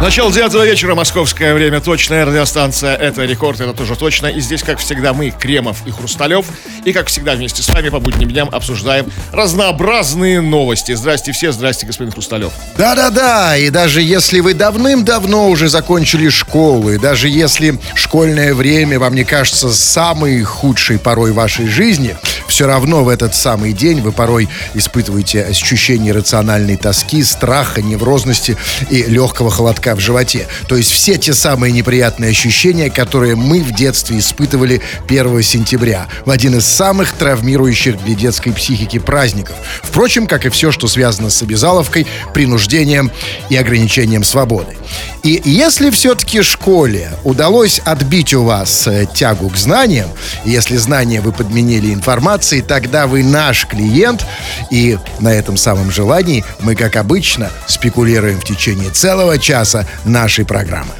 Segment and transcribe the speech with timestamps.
[0.00, 4.28] Начало девятого вечера, московское время, точная радиостанция «Это рекорд», это тоже точно.
[4.28, 6.46] И здесь, как всегда, мы, Кремов и Хрусталев,
[6.84, 10.94] и, как всегда, вместе с вами по будним дням обсуждаем разнообразные новости.
[10.94, 12.52] Здрасте все, здрасте, господин Хрусталев.
[12.76, 19.16] Да-да-да, и даже если вы давным-давно уже закончили школу, и даже если школьное время вам
[19.16, 24.48] не кажется самой худшей порой вашей жизни, все равно в этот самый день вы порой
[24.74, 28.56] испытываете ощущение рациональной тоски, страха, неврозности
[28.90, 30.46] и легкого холодка в животе.
[30.66, 36.30] То есть все те самые неприятные ощущения, которые мы в детстве испытывали 1 сентября, в
[36.30, 39.56] один из самых травмирующих для детской психики праздников.
[39.82, 43.10] Впрочем, как и все, что связано с обязаловкой, принуждением
[43.48, 44.76] и ограничением свободы.
[45.22, 50.08] И если все-таки школе удалось отбить у вас э, тягу к знаниям,
[50.44, 54.24] если знания вы подменили информацией, тогда вы наш клиент,
[54.70, 60.94] и на этом самом желании мы, как обычно, спекулируем в течение целого часа нашей программы.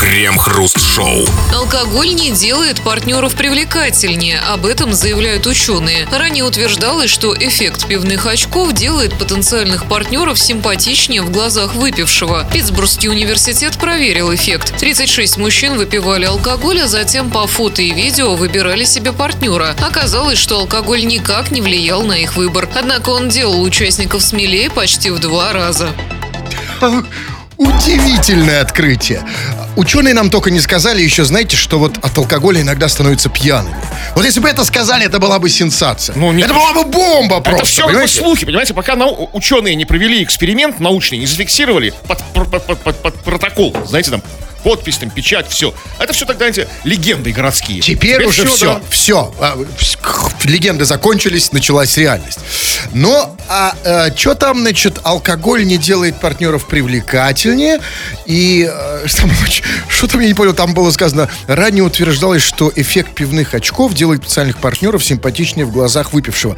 [0.00, 1.26] Крем-хруст-шоу.
[1.54, 6.06] Алкоголь не делает партнеров привлекательнее, об этом заявляют ученые.
[6.12, 12.46] Ранее утверждалось, что эффект пивных очков делает потенциальных партнеров симпатичнее в глазах выпившего.
[12.52, 14.74] Питтсбургский университет проверил эффект.
[14.78, 19.74] 36 мужчин выпивали алкоголь, а затем по фото и видео выбирали себе партнера.
[19.80, 22.68] Оказалось, что алкоголь никак не влиял на их выбор.
[22.74, 25.88] Однако он делал участников смелее почти в два раза.
[27.58, 29.22] Удивительное открытие.
[29.76, 33.76] Ученые нам только не сказали еще, знаете, что вот от алкоголя иногда становятся пьяными.
[34.14, 36.16] Вот если бы это сказали, это была бы сенсация.
[36.16, 36.46] Ну, нет.
[36.50, 38.20] это была бы бомба просто, это все понимаете?
[38.20, 43.02] слухи, понимаете, пока нау- ученые не провели эксперимент научный, не зафиксировали под, под- под- под-
[43.02, 44.22] под- протокол, знаете, там,
[44.62, 45.74] подпись, там, печать, все.
[45.98, 47.80] Это все тогда, знаете, легенды городские.
[47.80, 48.80] Теперь, уже все, да.
[48.90, 49.34] все.
[49.38, 49.56] А,
[50.44, 52.38] Легенды закончились, началась реальность.
[52.92, 53.74] Но, а,
[54.16, 57.80] что там, значит, алкоголь не делает партнеров привлекательнее.
[58.26, 59.06] И э,
[59.88, 64.20] что там, я не понял, там было сказано, ранее утверждалось, что эффект пивных очков делает
[64.20, 66.56] потенциальных партнеров симпатичнее в глазах выпившего.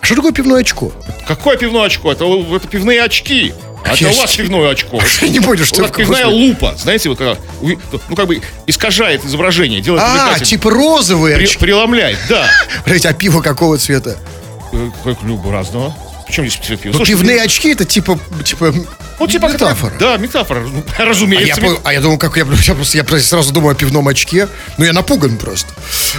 [0.00, 0.92] А Что такое пивное очко?
[1.26, 2.12] Какое пивное очко?
[2.12, 3.54] Это, это пивные очки.
[3.84, 5.00] А это у вас пивное очко.
[5.22, 7.78] Я не понял, что У вас пивная лупа, знаете, вот когда, уви-
[8.08, 11.58] ну как бы искажает изображение, делает А, типа розовые очки.
[11.58, 12.48] преломляет, да.
[12.84, 14.16] Подождите, а пиво какого цвета?
[14.72, 15.94] Э, Как любого разного.
[16.26, 16.94] Причем здесь цвет пива?
[16.98, 18.74] Ну, пивные очки это типа, типа,
[19.20, 19.92] Ну, типа как- метафора.
[20.00, 20.60] Да, метафора.
[20.60, 21.60] Ну, А я, Разумеется.
[21.84, 24.48] а я думал, как я, я просто, я сразу думаю о пивном очке.
[24.78, 25.68] Ну, я напуган просто.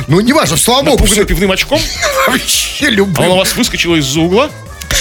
[0.07, 0.97] Ну, не важно, слава богу.
[0.97, 1.81] Напуганный всё- пивным очком,
[2.27, 2.87] Вообще
[3.17, 4.51] а он у вас выскочил из-за угла.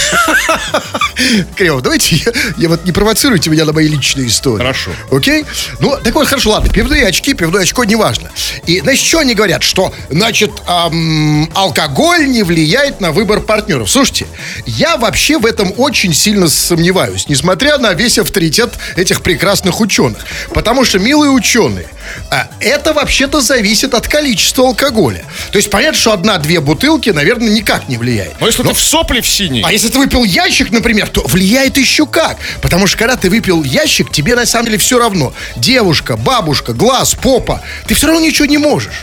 [1.55, 4.57] Криво, давайте я, я вот не провоцируйте меня на мои личные истории.
[4.57, 4.91] Хорошо.
[5.11, 5.45] Окей?
[5.79, 6.69] Ну, так вот, хорошо, ладно.
[6.69, 8.31] Пивные очки, пивное очко, неважно.
[8.65, 9.63] И, значит, что они говорят?
[9.63, 13.89] Что, значит, ам, алкоголь не влияет на выбор партнеров.
[13.89, 14.27] Слушайте,
[14.65, 20.25] я вообще в этом очень сильно сомневаюсь, несмотря на весь авторитет этих прекрасных ученых.
[20.53, 21.87] Потому что, милые ученые,
[22.29, 25.25] а, это вообще-то зависит от количества алкоголя.
[25.51, 28.39] То есть, понятно, что одна-две бутылки, наверное, никак не влияет.
[28.39, 31.77] Но если ты в сопли в синий, А если ты выпил ящик, например, то влияет
[31.77, 32.37] еще как.
[32.61, 35.33] Потому что когда ты выпил ящик, тебе на самом деле все равно.
[35.55, 37.61] Девушка, бабушка, глаз, попа.
[37.87, 38.93] Ты все равно ничего не можешь.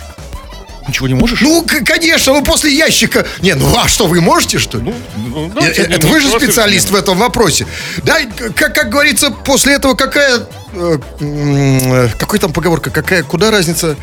[0.89, 1.41] ничего не можешь?
[1.41, 3.25] Ну, конечно, ну после ящика.
[3.41, 4.93] Не, ну а что, вы можете, что ли?
[5.17, 7.67] Ну, Э, давайте, Это ну, вы же специалист в этом вопросе.
[8.03, 8.19] Да,
[8.57, 10.41] как, как говорится, после этого какая...
[10.75, 12.91] э, э, Какой там поговорка?
[12.91, 13.97] Какая, куда разница?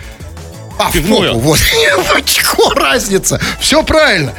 [0.80, 1.60] А, в попу, вот.
[1.98, 3.40] В очко разница.
[3.60, 4.34] Все правильно.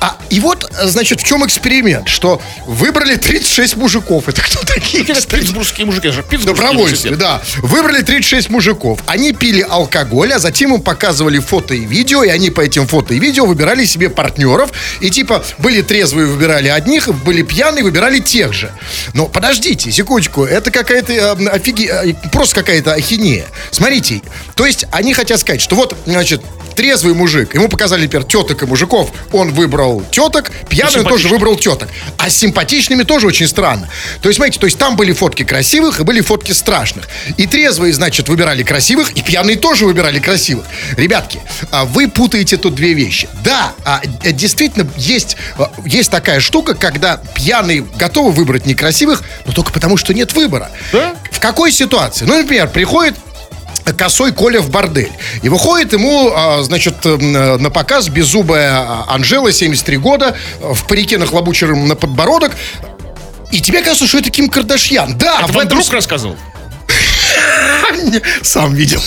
[0.00, 2.08] А, и вот, значит, в чем эксперимент?
[2.08, 4.28] Что выбрали 36 мужиков.
[4.28, 5.02] Это кто такие?
[5.02, 7.40] Это питтсбургские мужики, это Добровольцы, да.
[7.62, 9.00] Выбрали 36 мужиков.
[9.06, 13.14] Они пили алкоголь, а затем им показывали фото и видео, и они по этим фото
[13.14, 14.70] и видео выбирали себе партнеров.
[15.00, 18.70] И типа были трезвые, выбирали одних, были пьяные, выбирали тех же.
[19.14, 21.86] Но подождите, секундочку, это какая-то э, офиге...
[21.86, 23.46] э, просто какая-то ахинея.
[23.70, 24.20] Смотрите,
[24.54, 26.42] то есть они хотят сказать, что вот, значит,
[26.74, 31.88] трезвый мужик, ему показали, например, теток и мужиков, он выбрал теток, пьяный тоже выбрал теток.
[32.18, 33.88] А с симпатичными тоже очень странно.
[34.20, 37.08] То есть, смотрите, то есть там были фотки красивых и были фотки страшных.
[37.36, 40.66] И трезвые, значит, выбирали красивых, и пьяные тоже выбирали красивых.
[40.96, 41.40] Ребятки,
[41.70, 43.28] а вы путаете тут две вещи.
[43.44, 49.52] Да, а, э, действительно, есть, а, есть такая штука, когда пьяные готовы выбрать некрасивых, но
[49.52, 50.70] только потому, что нет выбора.
[50.92, 51.14] Да?
[51.30, 52.24] В какой ситуации?
[52.24, 53.14] Ну, например, приходит
[53.92, 55.12] косой Коля в бордель.
[55.42, 60.86] И выходит ему, а, значит, э, на показ беззубая а, Анжела, 73 года, э, в
[60.86, 62.52] парике нахлобученном на подбородок.
[63.50, 65.16] И тебе кажется, что это Ким Кардашьян.
[65.16, 65.78] Да, Это в этом...
[65.78, 66.36] друг рассказывал?
[68.42, 69.02] Сам видел.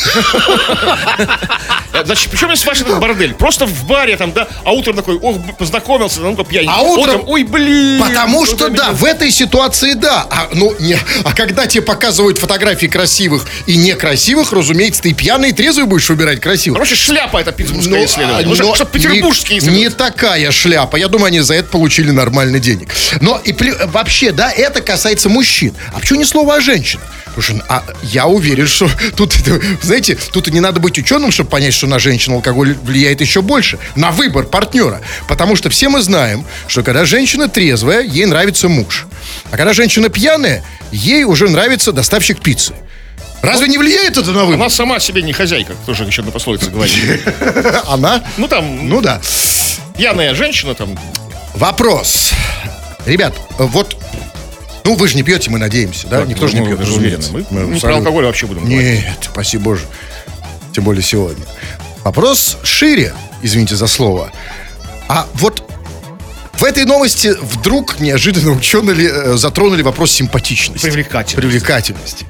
[1.93, 3.33] Э, Значит, причем здесь ваш этот бордель?
[3.33, 6.73] Просто в баре там, да, а утром такой, ох, познакомился, ну-ка пьяненько.
[6.75, 8.01] А утром- ой, блин.
[8.01, 8.93] Потому что что да, меня?
[8.93, 10.25] в этой ситуации да.
[10.29, 15.53] А, ну, не, а когда тебе показывают фотографии красивых и некрасивых, разумеется, ты пьяный и
[15.53, 16.77] трезвый будешь выбирать красивых.
[16.79, 17.65] Короче, шляпа это Ну,
[18.05, 18.45] исследование.
[18.45, 20.95] а, Ну, что- но что петербургские не, не такая шляпа.
[20.97, 22.89] Я думаю, они за это получили нормально денег.
[23.19, 23.53] Но и
[23.87, 25.75] вообще, да, это касается мужчин.
[25.93, 27.05] А почему ни слова о женщинах?
[27.35, 29.33] Потому что а, я уверен, что тут,
[29.81, 33.41] знаете, тут и не надо быть ученым, чтобы понять, что на женщину алкоголь влияет еще
[33.41, 33.79] больше.
[33.95, 35.01] На выбор партнера.
[35.27, 39.07] Потому что все мы знаем, что когда женщина трезвая, ей нравится муж.
[39.51, 42.73] А когда женщина пьяная, ей уже нравится доставщик пиццы.
[43.41, 44.55] Разве не влияет это на выбор?
[44.55, 47.21] Она сама себе не хозяйка, тоже еще на пословице говорит.
[47.87, 48.23] Она?
[48.37, 49.19] Ну, там, Ну да.
[49.97, 50.97] пьяная женщина там,
[51.55, 52.33] Вопрос.
[53.05, 53.97] Ребят, вот,
[54.83, 56.19] ну вы же не пьете, мы надеемся, да?
[56.19, 57.31] Так, Никто же не мы пьет, даже разумеется.
[57.33, 57.65] уверены.
[57.67, 59.03] Мы не про алкоголь вообще будем говорить.
[59.03, 59.83] Нет, спасибо боже.
[60.73, 61.45] Тем более сегодня.
[62.03, 64.31] Вопрос шире, извините за слово.
[65.07, 65.63] А вот
[66.53, 70.85] в этой новости вдруг неожиданно ученые э, затронули вопрос симпатичности.
[70.85, 71.35] Привлекательности.
[71.35, 72.25] Привлекательности.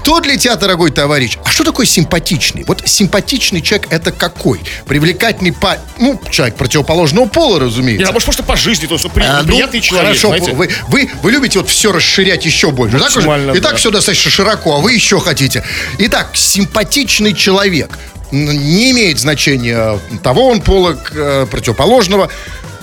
[0.00, 2.64] Кто для тебя, дорогой товарищ, а что такое симпатичный?
[2.64, 4.60] Вот симпатичный человек это какой?
[4.86, 5.76] Привлекательный по...
[5.98, 8.04] Ну, человек противоположного пола, разумеется.
[8.04, 10.28] Не, а может просто по жизни, то есть ну, при- А, ну, приятный человек, Хорошо,
[10.28, 10.52] знаете.
[10.52, 12.98] вы, вы, вы любите вот все расширять еще больше.
[12.98, 13.28] Так уже?
[13.54, 13.76] И так да.
[13.76, 15.64] все достаточно широко, а вы еще хотите.
[15.98, 17.98] Итак, симпатичный человек
[18.30, 22.30] не имеет значения того он пола э, противоположного.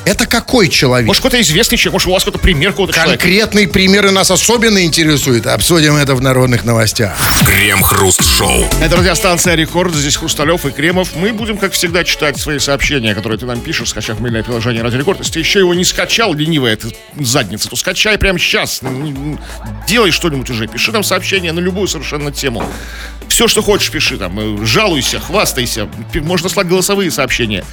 [0.08, 1.06] Это какой человек?
[1.06, 3.18] Может, какой-то известный человек, может, у вас какой-то пример какого-то человека.
[3.18, 5.46] Конкретные примеры нас особенно интересуют.
[5.48, 7.18] Обсудим это в народных новостях.
[7.46, 8.66] Крем-хруст-шоу.
[8.82, 11.10] Это радиостанция Рекорд, здесь Хрусталев и Кремов.
[11.14, 15.00] Мы будем, как всегда, читать свои сообщения, которые ты нам пишешь, скачав мобильное приложение Радио
[15.00, 15.20] Рекорд.
[15.20, 16.88] Если ты еще его не скачал, ленивая эта
[17.20, 18.80] задница, то скачай прямо сейчас.
[19.90, 20.68] Делай что-нибудь уже.
[20.68, 22.64] Пиши нам сообщение на любую совершенно тему.
[23.28, 24.40] Все, что хочешь, пиши там.
[24.40, 25.90] Э, Жалуйся, хвастайся.
[26.14, 27.66] Можно слать голосовые сообщения.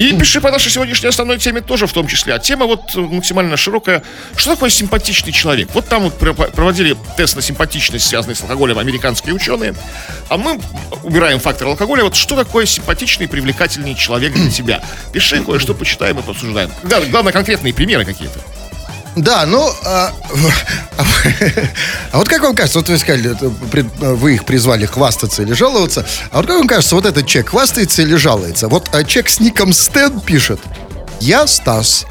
[0.00, 2.32] И пиши по нашей сегодняшней основной теме тоже в том числе.
[2.34, 4.02] А тема вот э, максимально широкая.
[4.34, 5.68] Что такое симпатичный человек?
[5.74, 9.74] Вот там вот про- проводили тест на симпатичность, связанный с алкоголем, американские ученые.
[10.30, 10.58] А мы
[11.02, 12.04] убираем фактор алкоголя.
[12.04, 14.82] Вот что такое симпатичный, привлекательный человек для тебя?
[15.12, 16.70] Пиши, кое-что почитаем и пообсуждаем.
[16.82, 18.40] Да, главное, конкретные примеры какие-то.
[19.16, 20.12] Да, ну, а,
[22.12, 23.36] а вот как вам кажется, вот вы сказали,
[24.00, 28.02] вы их призвали хвастаться или жаловаться, а вот как вам кажется, вот этот человек хвастается
[28.02, 28.68] или жалуется?
[28.68, 30.60] Вот а, человек с ником Стэн пишет,
[31.20, 32.06] я Стас.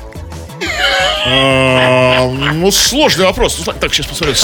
[1.26, 3.62] А, Ну, сложный вопрос.
[3.66, 4.36] Ну, Так, сейчас посмотрю.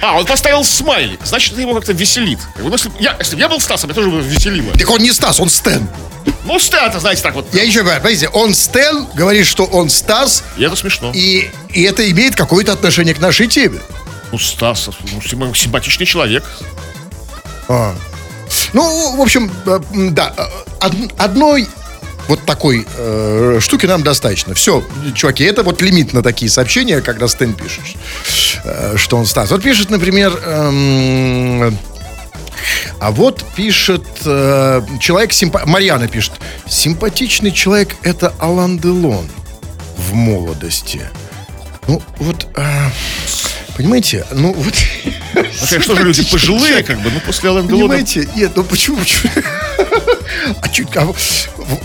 [0.00, 1.20] А, он поставил смайлик.
[1.24, 2.38] Значит, это его как-то веселит.
[3.18, 4.72] Если бы я был Стасом, я тоже бы веселило.
[4.72, 5.88] Так он не Стас, он Стэн.
[6.44, 7.46] Ну, Стэн, это, знаете, так вот.
[7.52, 11.10] Я еще говорю, смотрите, он Стэн, говорит, что он Стас, И это смешно.
[11.14, 13.80] и, и это имеет какое-то отношение к нашей теме.
[14.32, 16.44] Ну, Стас, ну, сим- симпатичный человек.
[17.68, 17.94] А.
[18.72, 19.80] Ну, в общем, э,
[20.10, 20.42] да, э,
[20.86, 21.68] од- одной
[22.28, 24.54] вот такой э, штуки нам достаточно.
[24.54, 24.82] Все,
[25.14, 27.96] чуваки, это вот лимит на такие сообщения, когда Стэн пишешь,
[28.64, 29.50] э, что он Стас.
[29.50, 31.76] Вот пишет, например, эм,
[33.00, 35.62] а вот пишет э, человек, симпа...
[35.66, 36.32] Марьяна пишет,
[36.66, 39.28] симпатичный человек это Алан Делон
[39.96, 41.02] в молодости.
[41.86, 42.90] Ну, вот, э,
[43.76, 44.74] понимаете, ну вот...
[45.34, 47.84] Ну, конечно, тоже люди пожилые, как бы, ну, после Алан Делона.
[47.84, 48.28] Понимаете?
[48.34, 48.98] Нет, ну почему?
[48.98, 49.30] почему?
[50.60, 51.06] А, чуть, а,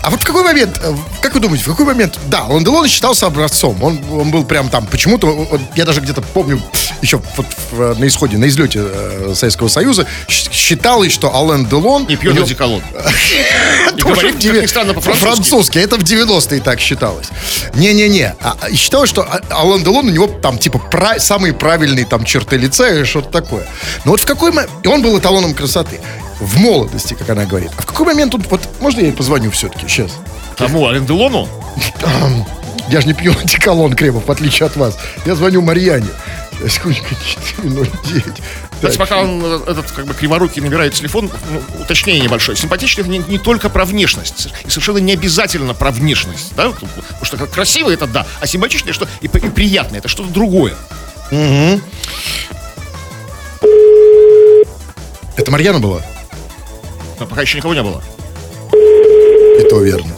[0.02, 2.88] а вот в какой момент, э, как вы думаете, в какой момент, да, Алан Делон
[2.88, 6.62] считался образцом, он, он был прям там, почему-то, я даже где-то помню,
[7.02, 12.04] еще вот в- на исходе, на излете э, Советского Союза, считалось, что Алан Делон...
[12.04, 12.82] У пьет одеколон.
[13.98, 15.80] тоже говорит, как ни странно, по-французски.
[15.80, 17.28] Это в 90-е так считалось.
[17.76, 18.36] Не-не-не.
[18.42, 20.82] А, а, считалось, что А- Алан Делон, у него там, типа,
[21.18, 23.66] самые правильные там черты лица и что-то такое.
[24.06, 24.72] Но вот в какой момент...
[24.84, 26.00] И он был эталоном красоты.
[26.44, 27.72] В молодости, как она говорит.
[27.78, 28.42] А в какой момент он...
[28.50, 29.88] Вот, можно я ей позвоню все-таки?
[29.88, 30.12] Сейчас.
[30.58, 30.88] Кому?
[30.88, 31.48] Ален Делону?
[32.90, 34.98] Я же не пью антиколон кремов, в отличие от вас.
[35.26, 36.10] Я звоню Марьяне.
[36.68, 37.08] Секундочку,
[37.56, 38.24] 409.
[38.74, 42.58] Кстати, пока он, э, этот, как бы, криворукий набирает телефон, ну, уточнение небольшое.
[42.58, 44.50] Симпатичный не, не только про внешность.
[44.66, 46.54] И совершенно не обязательно про внешность.
[46.56, 46.70] Да?
[46.70, 46.92] Потому
[47.24, 50.74] что как красивый это да, а симпатичный что и, и приятный это что-то другое.
[55.36, 56.02] Это Марьяна была?
[57.20, 58.02] Но пока еще никого не было.
[58.74, 60.12] И то верно.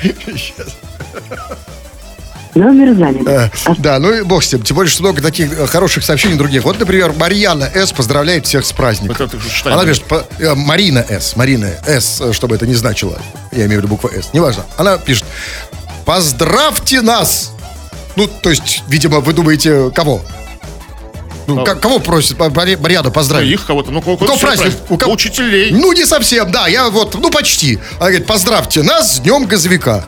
[0.00, 0.76] Сейчас.
[2.54, 3.26] Номер занят.
[3.26, 4.62] Э, Да, ну и бог с тем.
[4.62, 6.62] Тем более, что много таких э, хороших сообщений других.
[6.62, 7.92] Вот, например, Марьяна С.
[7.92, 9.26] поздравляет всех с праздником.
[9.26, 9.36] Это.
[9.64, 11.34] Она пишет, по- э, Марина С.
[11.34, 13.18] Марина С, чтобы это не значило.
[13.50, 14.32] Я имею в виду буква С.
[14.32, 14.64] Неважно.
[14.76, 15.24] Она пишет,
[16.04, 17.53] поздравьте нас.
[18.16, 20.22] Ну, то есть, видимо, вы думаете, кого?
[21.46, 21.64] Ну, А.
[21.64, 22.38] к- кого просит
[22.86, 23.50] Ряду поздравить?
[23.50, 24.72] Их кого-то, ну, У кого праздник?
[24.88, 25.72] У кого- Учителей.
[25.72, 27.78] Ну, не совсем, да, я вот, ну, почти.
[27.96, 30.06] Она говорит, поздравьте нас с Днем Газовика.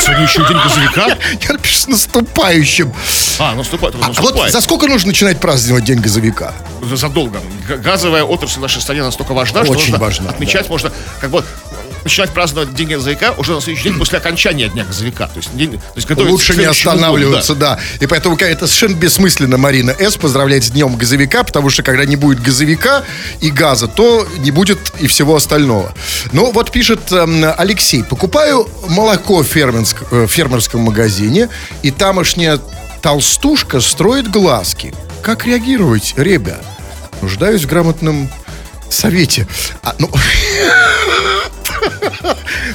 [0.00, 1.18] Сегодня еще день газовика.
[1.42, 2.94] Я напишу с наступающим.
[3.40, 4.52] А, наступает, А вот наступает.
[4.52, 6.54] за сколько нужно начинать праздновать День Газовика?
[6.88, 7.40] За- задолго.
[7.68, 10.90] Газовая отрасль в нашей стране настолько важна, что Очень нужно важна, отмечать можно,
[11.20, 11.44] как бы
[12.04, 15.26] начинать праздновать День газовика уже на следующий день после окончания Дня газовика.
[15.26, 17.74] То есть, день, то есть Лучше не следующему останавливаться, году, да.
[17.76, 18.04] да.
[18.04, 20.16] И поэтому это совершенно бессмысленно Марина С.
[20.16, 23.04] поздравлять с Днем Газовика, потому что когда не будет газовика
[23.40, 25.94] и газа, то не будет и всего остального.
[26.32, 28.04] Ну, вот пишет эм, Алексей.
[28.04, 31.48] Покупаю молоко в, фермерск- э, фермерском магазине,
[31.82, 32.60] и тамошняя
[33.02, 34.94] толстушка строит глазки.
[35.22, 36.58] Как реагировать, ребя?
[37.22, 38.30] Нуждаюсь в грамотном
[38.88, 39.46] совете.
[39.82, 40.10] А, ну,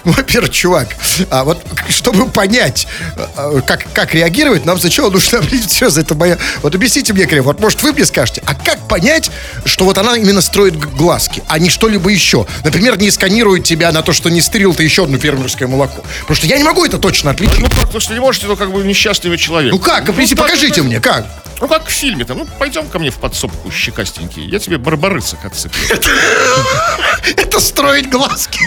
[0.05, 0.95] Ну, во-первых, чувак,
[1.29, 2.87] а вот чтобы понять,
[3.35, 6.37] а, как, как реагировать, нам сначала нужно определить, серьезно, это моя...
[6.61, 9.31] Вот объясните мне, Крем, вот может вы мне скажете, а как понять,
[9.65, 12.45] что вот она именно строит глазки, а не что-либо еще?
[12.63, 16.03] Например, не сканирует тебя на то, что не стерил ты еще одно фермерское молоко.
[16.21, 17.59] Потому что я не могу это точно отличить.
[17.59, 19.71] Ну, как, если не можете, то как бы несчастный вы человек.
[19.71, 21.25] Ну как, так, покажите ну, мне, как?
[21.61, 22.35] Ну, как в фильме-то.
[22.35, 24.45] Ну, пойдем ко мне в подсобку, щекастенький.
[24.45, 25.79] Я тебе барбарысок отсыплю.
[27.35, 28.59] Это строить глазки.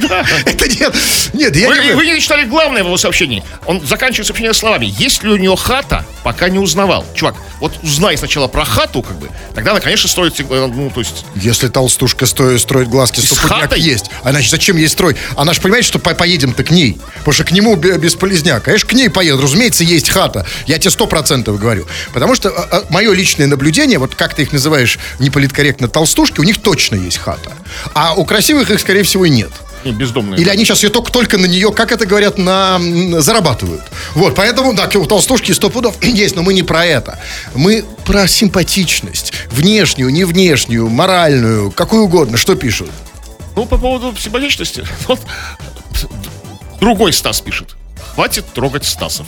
[0.44, 0.94] Это нет,
[1.32, 1.92] нет, я не...
[1.94, 3.42] вы не читали главное в его сообщении.
[3.66, 4.86] Он заканчивает сообщение словами.
[4.86, 7.04] Есть ли у нее хата, пока не узнавал.
[7.14, 11.00] Чувак, вот узнай сначала про хату, как бы, тогда она, конечно, стоит, э, ну, то
[11.00, 11.24] есть...
[11.34, 14.10] Если толстушка стоит, строит глазки, стопудняк есть.
[14.22, 15.16] А значит, зачем ей строить?
[15.36, 17.00] Она же понимает, что по- поедем-то к ней.
[17.18, 18.64] Потому что к нему бе- бесполезняк.
[18.64, 19.42] Конечно, к ней поеду.
[19.42, 20.46] Разумеется, есть хата.
[20.66, 21.86] Я тебе сто процентов говорю.
[22.12, 22.50] Потому что
[22.90, 27.52] мое личное наблюдение, вот как ты их называешь неполиткорректно толстушки, у них точно есть хата.
[27.94, 29.50] А у красивых их, скорее всего, и нет.
[29.84, 30.40] ну, бездомные.
[30.40, 32.78] Или они сейчас ее только, только на нее, как это говорят, на,
[33.20, 33.82] зарабатывают.
[34.14, 37.18] Вот, поэтому, да, у толстушки сто пудов есть, но мы не про это.
[37.54, 39.32] Мы про симпатичность.
[39.50, 42.36] Внешнюю, не внешнюю, моральную, какую угодно.
[42.36, 42.90] Что пишут?
[43.56, 44.84] Ну, по поводу симпатичности.
[45.06, 45.20] Вот,
[46.80, 47.76] другой Стас пишет.
[48.14, 49.26] Хватит трогать Стасов.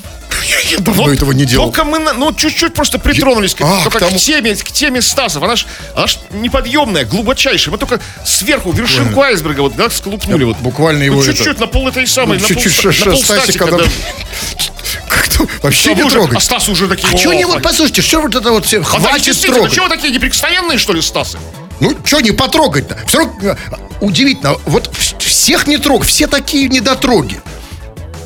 [0.71, 1.67] Я давно этого не делал.
[1.67, 5.43] Только мы, ну, чуть-чуть просто притронулись к, к теме, к теме Стасов.
[5.43, 7.73] Она ж, она ж неподъемная, глубочайшая.
[7.73, 10.45] Мы только сверху, вершинку айсберга, вот, да, сколупнули.
[10.45, 10.57] Вот.
[10.59, 13.23] буквально Ну, его чуть-чуть, это- на пол этой самой, на, Чуть-чуть пол, ша- на пол
[13.25, 13.67] Стасика.
[15.09, 16.37] Как-то вообще не трогать.
[16.37, 17.09] А Стас уже такие...
[17.13, 17.69] А чего «О, не, вот хватит».
[17.69, 19.73] послушайте, что вот это вот все, А хватит трогать.
[19.73, 21.39] чего такие неприкосновенные, что ли, Стасы?
[21.81, 22.97] Ну, что не потрогать-то?
[23.07, 23.57] Все равно э,
[24.01, 27.41] удивительно, вот вс- всех не трогай, все такие недотроги.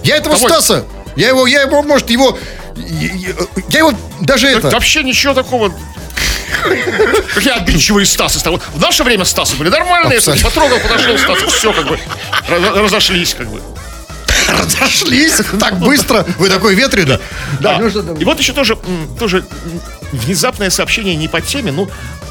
[0.05, 0.49] Я этого Кого?
[0.49, 0.85] Стаса,
[1.19, 2.39] я его, я его, может, его,
[2.77, 3.11] я,
[3.71, 4.71] я его даже Так это...
[4.71, 5.73] Вообще ничего такого...
[7.35, 8.39] Какие обидчивые Стасы.
[8.39, 8.59] стали.
[8.75, 10.19] В наше время Стасы были нормальные.
[10.19, 10.49] Абсолютно.
[10.49, 11.39] Потрогал, подошел Стас.
[11.53, 11.99] Все, как бы.
[12.49, 13.61] раз- Разошлись, как бы.
[14.49, 16.25] Разошлись так быстро.
[16.39, 17.19] Вы такой ветреный.
[17.61, 18.15] Да, там?
[18.17, 18.79] И вот еще тоже,
[19.19, 19.45] тоже
[20.13, 21.89] внезапное сообщение не по теме, ну,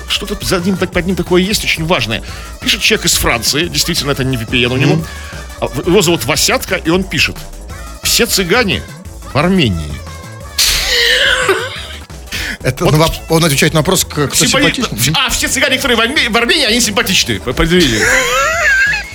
[0.10, 2.24] что-то за ним, под ним такое есть очень важное.
[2.62, 5.06] Пишет человек из Франции, действительно, это не VPN у него.
[5.60, 7.36] А, Его зовут Васятка, и он пишет.
[8.17, 8.81] Все цыгане
[9.31, 9.93] в Армении.
[12.63, 15.13] Это Вот на он отвечает на вопрос, кто Симпати- симпатичный.
[15.24, 18.01] А, все цыгане, которые в Арме- в Армении, они симпатичные, по определению.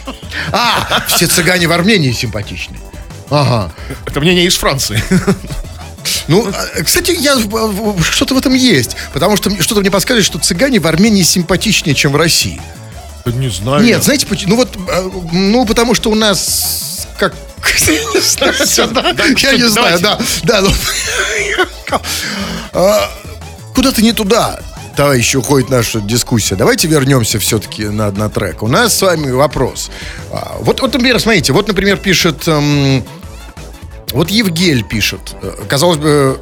[0.52, 2.78] А, все цыгане в Армении симпатичны.
[3.28, 3.72] Ага.
[4.06, 5.02] Это мнение из Франции.
[6.28, 7.36] Ну, а, кстати, я
[8.12, 8.94] что-то в этом есть.
[9.12, 12.60] Потому что что-то мне подсказывает, что цыгане в Армении симпатичнее, чем в России.
[13.24, 13.82] Не знаю.
[13.82, 14.28] Нет, знаете?
[14.46, 17.34] Ну вот, э, ну потому что у нас как...
[17.86, 19.12] Я не знаю, всё, да.
[19.12, 20.18] да, Я что, не знаю, да.
[20.44, 20.70] Да, ну,
[22.72, 23.10] а,
[23.74, 24.60] Куда-то не туда,
[24.96, 26.54] товарищи, уходит наша дискуссия.
[26.56, 28.62] Давайте вернемся все-таки на, на трек.
[28.62, 29.90] У нас с вами вопрос.
[30.30, 32.46] А, Вот, вот, например, смотрите, вот, например, пишет...
[32.48, 33.04] эм,
[34.12, 35.34] Вот Евгель пишет.
[35.42, 36.38] Э, Казалось бы,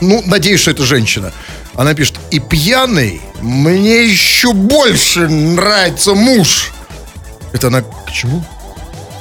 [0.00, 1.32] ну, надеюсь, что это женщина.
[1.74, 6.70] Она пишет, и пьяный мне еще больше нравится муж.
[7.52, 8.44] Это она к чему?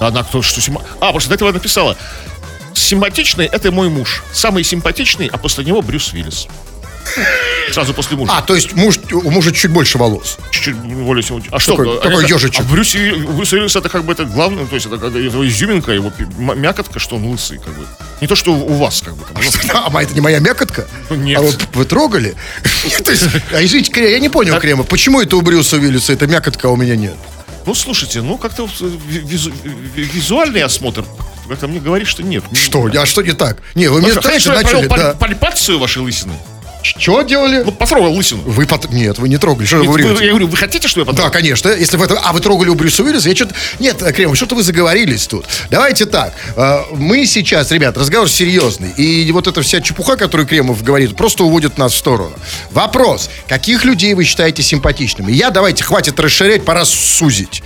[0.07, 1.95] Она кто, что симпа- А, просто до этого написала.
[2.73, 4.23] Симпатичный– это мой муж.
[4.33, 6.47] Самый симпатичный, а после него Брюс Уиллис.
[7.71, 8.31] Сразу после мужа.
[8.35, 10.37] А, то есть муж, у мужа чуть больше волос.
[10.51, 11.55] Чуть-чуть более симпатичный.
[11.55, 11.75] А что?
[11.75, 12.61] Такой- а такой это- ежичек.
[12.61, 15.91] А Брюс, Брюс Уиллис это как бы это главное, то есть это как его изюминка,
[15.91, 16.11] его
[16.55, 17.85] мякотка, что он лысый, как бы.
[18.21, 19.23] Не то, что у вас, как бы.
[19.25, 19.43] там,
[19.91, 20.87] ну, А это не моя мякотка?
[21.09, 21.37] Ну, нет.
[21.39, 22.35] А вы, вы трогали?
[23.03, 26.67] То есть, а извините, я не понял, Крема, почему это у Брюса Уиллиса эта мякотка,
[26.67, 27.15] а у меня нет?
[27.65, 29.53] Ну, слушайте, ну, как-то э, ви- визу-
[29.95, 31.03] ви- визуальный осмотр
[31.47, 32.43] как-то мне говорит, что нет.
[32.53, 32.89] Что?
[32.97, 33.57] А что не так?
[33.75, 35.13] Не, вы мне я провел начали, паль- да.
[35.13, 36.33] пальпацию вашей лысины.
[36.83, 37.63] Что делали?
[37.63, 38.41] Ну, потрогал лысину.
[38.45, 38.89] Вы пот...
[38.91, 39.65] Нет, вы не трогали.
[39.67, 40.23] Что Нет, вы врете?
[40.25, 41.31] я говорю, вы хотите, что я Да, потрогал?
[41.31, 41.69] конечно.
[41.69, 42.19] Если вы это...
[42.19, 43.29] А вы трогали у Брюса Уиллиса?
[43.29, 43.53] Я что-то...
[43.79, 45.45] Нет, Кремов, что-то вы заговорились тут.
[45.69, 46.33] Давайте так.
[46.55, 48.89] э, Мы сейчас, ребят, разговор серьезный.
[48.97, 52.33] И вот эта вся чепуха, которую Кремов говорит, просто уводит нас в сторону.
[52.71, 53.29] Вопрос.
[53.47, 55.31] Каких людей вы считаете симпатичными?
[55.31, 57.63] Я, давайте, хватит расширять, пора сузить.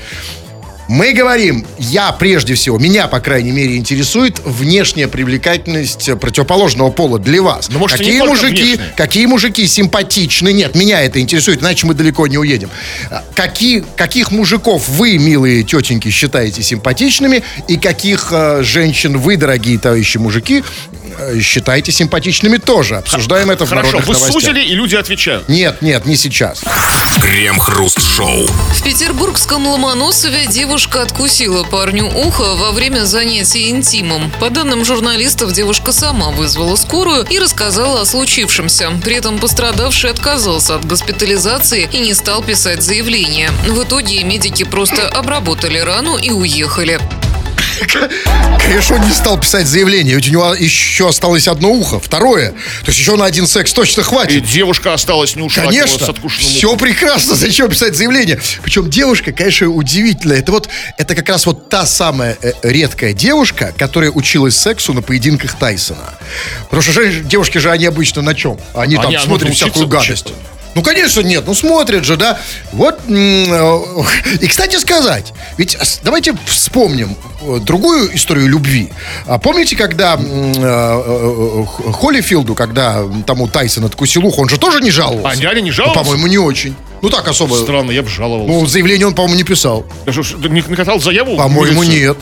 [0.88, 7.42] Мы говорим, я прежде всего, меня, по крайней мере, интересует внешняя привлекательность противоположного пола для
[7.42, 7.70] вас.
[7.70, 10.54] Ну, может, какие мужики, какие мужики симпатичны?
[10.54, 12.70] Нет, меня это интересует, иначе мы далеко не уедем.
[13.10, 17.44] А, Какие, каких мужиков вы, милые тетеньки, считаете симпатичными?
[17.68, 20.64] И каких э, женщин вы, дорогие товарищи мужики,
[21.18, 22.98] э, считаете симпатичными тоже?
[22.98, 24.34] Обсуждаем это в Хорошо, народных вы новостях.
[24.42, 25.48] сузили, и люди отвечают.
[25.50, 26.64] Нет, нет, не сейчас.
[27.22, 28.48] Крем-хруст-шоу.
[28.48, 34.32] В петербургском Ломоносове девушка откусила парню ухо во время занятий интимом.
[34.40, 38.92] По данным журналистов, девушка сама вызвала скорую и рассказала о случившемся.
[39.04, 43.50] При этом пострадавший отказался от госпитализации и не стал писать заявление.
[43.68, 47.00] В итоге медики просто обработали рану и уехали.
[48.60, 52.52] Конечно, он не стал писать заявление, ведь у него еще осталось одно ухо, второе.
[52.52, 54.44] То есть еще на один секс точно И хватит.
[54.46, 56.80] девушка осталась не ушла Конечно, все ухом.
[56.80, 58.40] прекрасно, зачем писать заявление?
[58.64, 60.40] Причем девушка, конечно, удивительная.
[60.40, 65.02] Это вот, это как раз вот та самая э, редкая девушка, которая училась сексу на
[65.02, 66.16] поединках Тайсона.
[66.64, 68.58] Потому что девушки же, они обычно на чем?
[68.74, 70.34] Они, там Они, а, смотрят ну, всякую учиться, гадость.
[70.76, 71.46] Ну, конечно, нет.
[71.48, 72.38] Ну, смотрят же, да.
[72.74, 73.00] Вот.
[73.08, 73.14] э,
[74.42, 78.92] И, кстати сказать, ведь давайте вспомним э, другую историю любви.
[79.26, 85.30] А Помните, когда э, Холлифилду, когда тому Тайсон откусил ухо, он же тоже не жаловался?
[85.38, 86.04] А дядя не Ну, жаловался?
[86.04, 86.76] по-моему, не очень.
[87.02, 87.56] Ну, так особо.
[87.56, 88.52] Странно, я бы жаловался.
[88.52, 89.86] Ну, заявление он, по-моему, не писал.
[90.06, 91.38] Да что не накатал заяву?
[91.38, 92.18] По-моему, нет.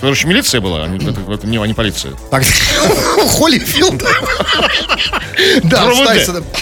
[0.00, 2.12] Короче, милиция была, а не, это, это не, а не полиция.
[2.30, 2.44] Так,
[3.16, 4.02] Холлифилд.
[5.62, 5.92] Да,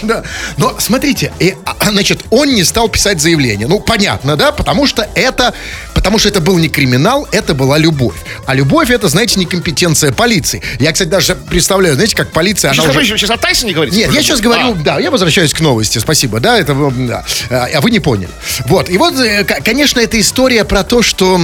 [0.01, 0.23] да.
[0.57, 3.67] Но смотрите, и, а, значит, он не стал писать заявление.
[3.67, 5.53] Ну, понятно, да, потому что это,
[5.93, 8.15] потому что это был не криминал, это была любовь.
[8.45, 10.61] А любовь это, знаете, некомпетенция полиции.
[10.79, 13.05] Я, кстати, даже представляю, знаете, как полиция, она уже...
[13.05, 13.97] сейчас о Тайсоне говорите?
[13.97, 17.81] Нет, я сейчас говорю, да, я возвращаюсь к новости, спасибо, да, это, да, а а
[17.81, 18.29] вы не поняли.
[18.65, 21.39] Вот, и вот, э, конечно, это история про то, что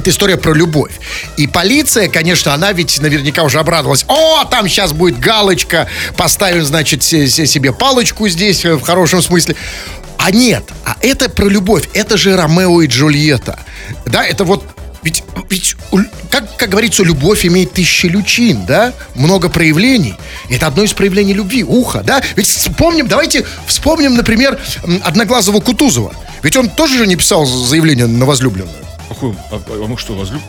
[0.00, 0.92] это история про любовь.
[1.36, 4.04] И полиция, конечно, она ведь наверняка уже обрадовалась.
[4.08, 9.22] О, там сейчас будет галочка, поставим, значит, се- се- себе палочку здесь, э, в хорошем
[9.22, 9.56] смысле.
[10.16, 11.88] А нет, а это про любовь.
[11.94, 13.58] Это же Ромео и Джульетта.
[14.06, 14.64] Да, это вот
[15.02, 15.76] ведь, ведь
[16.30, 18.92] как, как говорится, любовь имеет тысячи лючин, да?
[19.14, 20.14] Много проявлений.
[20.50, 22.22] Это одно из проявлений любви, ухо, да?
[22.36, 24.58] Ведь вспомним, давайте вспомним, например,
[25.02, 26.12] Одноглазого Кутузова.
[26.42, 28.76] Ведь он тоже же не писал заявление на возлюбленную.
[29.10, 30.40] Какой, а, а мы что, возлюб?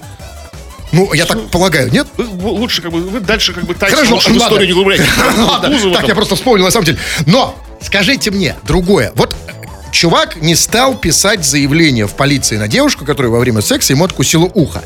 [0.92, 2.08] Ну, я так полагаю, нет?
[2.16, 4.38] Вы, лучше, как бы, вы дальше, как бы, Тайсона Хорошо, в ладно.
[4.38, 5.08] историю не углубляйтесь.
[5.38, 7.00] Ладно, так я просто вспомнил, на самом деле.
[7.26, 9.14] Но, скажите мне, другое.
[9.16, 9.52] Вот э,
[9.92, 14.46] чувак не стал писать заявление в полиции на девушку, которая во время секса ему откусила
[14.54, 14.84] ухо.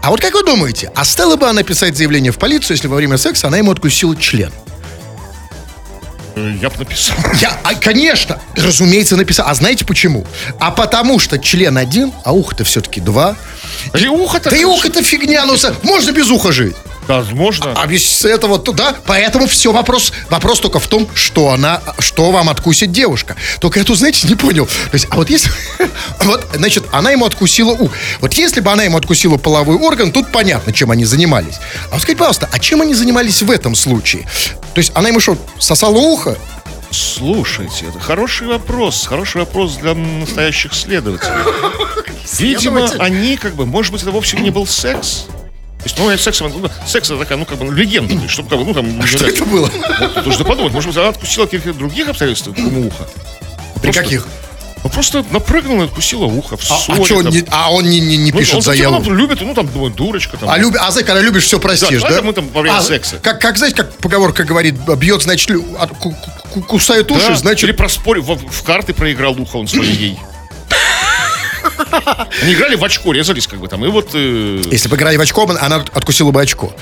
[0.00, 2.96] А вот как вы думаете, а стала бы она писать заявление в полицию, если во
[2.96, 4.52] время секса она ему откусила член?
[6.38, 7.16] Э, Я бы написал.
[7.40, 9.46] Я, а, конечно, разумеется, написал.
[9.48, 10.24] А знаете почему?
[10.60, 13.36] А потому что член один, а ухо-то все-таки два.
[13.94, 14.50] И ухо-то...
[14.50, 16.76] Да и ухо-то фигня, ну, можно без уха жить.
[17.08, 17.72] Возможно.
[17.74, 22.50] А без этого туда, поэтому все вопрос, вопрос только в том, что она, что вам
[22.50, 23.34] откусит девушка.
[23.60, 24.66] Только я тут, знаете, не понял.
[24.66, 25.50] То есть, а вот если,
[26.20, 27.90] вот, значит, она ему откусила у.
[28.20, 31.56] Вот если бы она ему откусила половой орган, тут понятно, чем они занимались.
[31.90, 34.28] А вот скажите, пожалуйста, а чем они занимались в этом случае?
[34.74, 36.36] То есть она ему что, сосала ухо?
[36.90, 39.06] Слушайте, это хороший вопрос.
[39.06, 41.32] Хороший вопрос для настоящих следователей.
[42.38, 45.26] Видимо, они как бы, может быть, это вовсе не был секс.
[45.78, 48.14] То есть, ну, секс, ну, секс это такая, ну, как бы, легенда.
[48.14, 49.00] То есть, чтобы, как бы, ну, там...
[49.00, 49.70] А Что это было?
[50.00, 53.06] Вот, нужно подумать, может быть, она откусила каких-то других обстоятельств ему ухо.
[53.76, 54.26] При Просто- каких?
[54.84, 57.02] Ну, просто напрыгнула и откусила ухо в А, ссоре.
[57.02, 57.32] а чё он там.
[57.32, 59.00] не, а он не, не, не Ну, пишет он заяву?
[59.00, 60.36] всё равно любит, ну, там, думаю, дурочка.
[60.36, 60.48] Там.
[60.48, 62.22] А, люби, а знаешь, когда любишь, все простишь, Да, да?
[62.22, 63.18] мы там во время А, секса.
[63.20, 65.90] Как, как, знаете, как поговорка говорит, бьет, значит, лю- от-
[66.68, 67.64] кусает уши, Да, значит...
[67.64, 70.16] Или проспорил, в, в карты проиграл ухо он своей.
[72.42, 74.10] Они играли в очко, резались как бы там, и вот...
[74.14, 76.72] э, Если бы играли в очко, она откусила бы очко.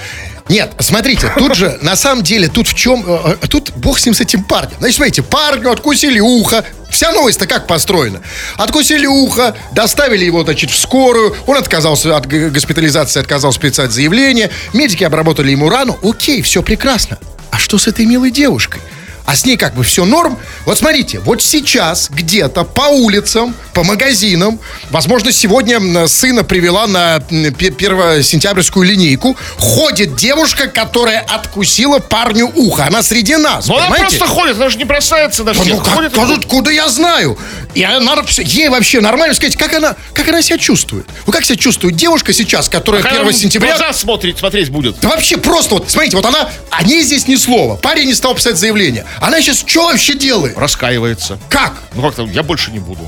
[0.49, 3.05] Нет, смотрите, тут же, на самом деле, тут в чем...
[3.07, 4.73] э, э, Тут бог с ним, с этим парнем.
[4.79, 6.65] Значит, смотрите, парню откусили ухо.
[6.91, 8.23] Вся новость-то как построена?
[8.57, 11.35] Откусили ухо, доставили его, значит, в скорую.
[11.47, 14.51] Он отказался от госпитализации, отказался писать заявление.
[14.73, 15.99] Медики обработали ему рану.
[16.03, 17.19] Окей, все прекрасно.
[17.51, 18.81] А что с этой милой девушкой?
[19.27, 20.39] А с ней как бы все норм.
[20.65, 24.59] Вот смотрите, вот сейчас где-то по улицам, по магазинам,
[24.91, 32.87] возможно, сегодня сына привела на м, пе- первосентябрьскую линейку, ходит девушка, которая откусила парню ухо.
[32.87, 34.17] Она среди нас, Ну она понимаете?
[34.19, 35.67] просто ходит, она же не бросается на всех.
[35.67, 37.39] Ну, как, ходит, как- откуда я знаю?
[37.75, 41.07] И она, ей вообще нормально сказать, как она, как она себя чувствует?
[41.27, 43.77] Ну, как себя чувствует девушка сейчас, которая Какая 1 она в сентября...
[43.77, 44.99] глаза смотреть, смотреть будет.
[45.01, 47.77] Да вообще просто вот, смотрите, вот она, о ней здесь ни слова.
[47.77, 49.05] Парень не стал писать заявление.
[49.21, 50.57] Она сейчас что вообще делает?
[50.57, 51.39] Раскаивается.
[51.49, 51.75] Как?
[51.95, 53.01] Ну как-то, я больше не буду.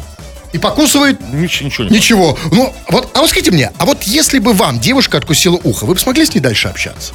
[0.52, 2.38] И покусывает Ничего, ничего не ничего.
[2.50, 5.94] Ну, вот, а вот скажите мне, а вот если бы вам девушка откусила ухо, вы
[5.94, 7.12] бы смогли с ней дальше общаться?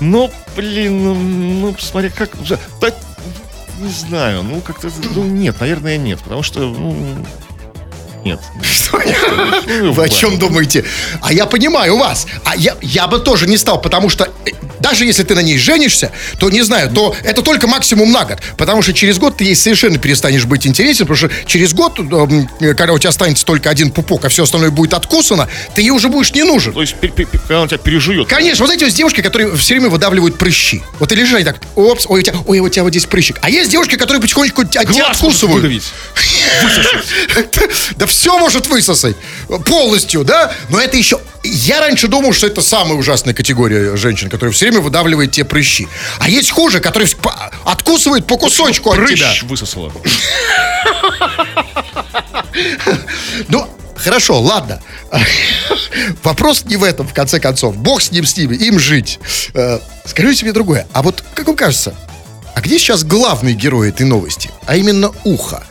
[0.00, 2.30] Ну, блин, ну, ну, смотри, как...
[2.80, 2.90] Да,
[3.78, 4.90] не знаю, ну, как-то...
[5.14, 6.96] Ну, нет, наверное, нет, потому что, ну...
[8.24, 8.40] Нет.
[9.68, 10.84] Ну, Вы о чем думаете?
[11.20, 12.26] А я понимаю вас.
[12.44, 15.58] А я, я бы тоже не стал, потому что э, даже если ты на ней
[15.58, 18.38] женишься, то не знаю, то это только максимум на год.
[18.56, 22.48] Потому что через год ты ей совершенно перестанешь быть интересен, потому что через год, эм,
[22.74, 26.08] когда у тебя останется только один пупок, а все остальное будет откусано, ты ей уже
[26.08, 26.72] будешь не нужен.
[26.72, 28.28] То есть, когда он тебя пережует.
[28.28, 30.82] Конечно, вот знаете, есть девушки, которые все время выдавливают прыщи.
[30.98, 33.38] Вот ты лежишь и так, опс, ой, у тебя, ой, у тебя вот здесь прыщик.
[33.42, 35.82] А есть девушки, которые потихонечку от тебя откусывают.
[37.96, 39.16] Да все может высосать
[39.66, 40.52] полностью, да?
[40.68, 41.18] Но это еще...
[41.42, 45.88] Я раньше думал, что это самая ужасная категория женщин, которые все время выдавливают те прыщи.
[46.20, 47.10] А есть хуже, которые
[47.64, 49.28] откусывают по кусочку от тебя.
[49.28, 49.92] Прыщ высосала.
[53.48, 54.80] Ну, хорошо, ладно.
[56.22, 57.76] Вопрос не в этом, в конце концов.
[57.76, 59.18] Бог с ним, с ними, им жить.
[59.54, 60.86] Э, Скажите мне другое.
[60.92, 61.94] А вот, как вам кажется,
[62.54, 64.52] а где сейчас главный герой этой новости?
[64.66, 65.64] А именно ухо.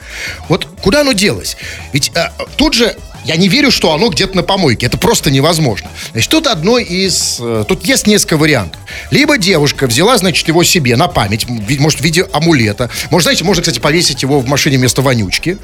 [0.50, 1.58] Вот куда оно делось?
[1.94, 2.96] Ведь э, тут же
[3.26, 4.86] я не верю, что оно где-то на помойке.
[4.86, 5.90] Это просто невозможно.
[6.12, 7.38] Значит, тут одно из...
[7.40, 8.82] э, Тут есть несколько вариантов.
[9.12, 11.48] Либо девушка взяла, значит, его себе на память,
[11.80, 12.90] может, в виде амулета.
[13.12, 15.58] Может, знаете, можно, кстати, повесить его в машине вместо вонючки.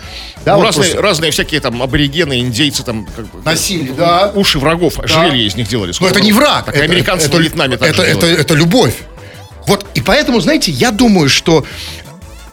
[0.45, 3.05] Да, Ну, вот разные, просто разные всякие там аборигены, индейцы там...
[3.13, 4.31] Как бы, Носили, да.
[4.35, 5.89] Уши врагов, ожерелья из них делали.
[5.89, 6.65] Но Сколько это не враг.
[6.65, 8.39] Так это, американцы это, Вьетнаме так это, это, делали.
[8.39, 8.95] это любовь.
[9.67, 11.65] Вот, и поэтому, знаете, я думаю, что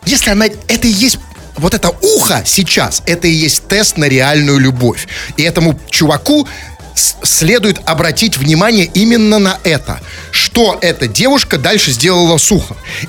[0.05, 0.47] если она...
[0.47, 1.19] Это и есть...
[1.57, 5.09] Вот это ухо сейчас, это и есть тест на реальную любовь.
[5.37, 6.47] И этому чуваку
[6.95, 10.01] следует обратить внимание именно на это.
[10.31, 12.53] Что эта девушка дальше сделала с.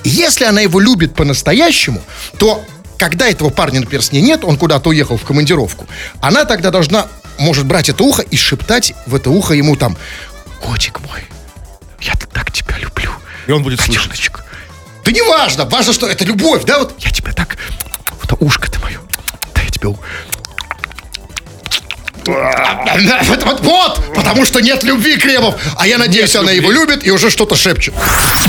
[0.03, 2.01] И если она его любит по-настоящему,
[2.38, 2.63] то
[2.97, 5.88] когда этого парня, например, с ней нет, он куда-то уехал в командировку,
[6.19, 7.07] она тогда должна,
[7.38, 9.97] может брать это ухо и шептать в это ухо ему там,
[10.62, 11.23] котик мой,
[12.01, 13.12] я так тебя люблю.
[13.45, 14.03] И он будет слышать.
[14.03, 14.43] Котеночек.
[15.05, 17.57] Да не важно, что это любовь, да, вот я тебя так,
[18.39, 19.00] ушко ты мое,
[19.54, 19.89] да я тебя...
[22.28, 25.56] Вот, вот, вот, потому что нет любви, Кремов.
[25.78, 27.94] А я надеюсь, она его любит и уже что-то шепчет.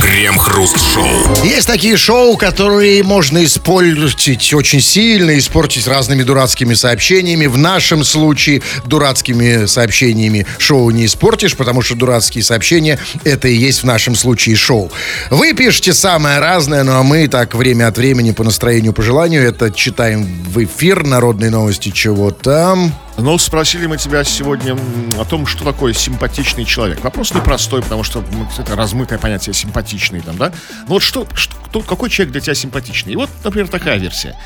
[0.02, 1.44] Крем-хруст-шоу.
[1.44, 7.46] Есть такие шоу, которые можно испортить очень сильно, испортить разными дурацкими сообщениями.
[7.46, 13.82] В нашем случае дурацкими сообщениями шоу не испортишь, потому что дурацкие сообщения это и есть
[13.82, 14.90] в нашем случае шоу.
[15.30, 19.42] Вы пишете самое разное, ну а мы так время от времени по настроению, по желанию
[19.42, 22.94] это читаем в эфир народные новости чего там.
[23.20, 24.76] Ну, спросили мы тебя сегодня
[25.18, 27.02] о том, что такое симпатичный человек.
[27.02, 28.24] Вопрос непростой, потому что
[28.58, 30.52] это размытое понятие симпатичный там, да?
[30.86, 33.14] Ну вот что, что какой человек для тебя симпатичный?
[33.14, 34.36] И вот, например, такая версия.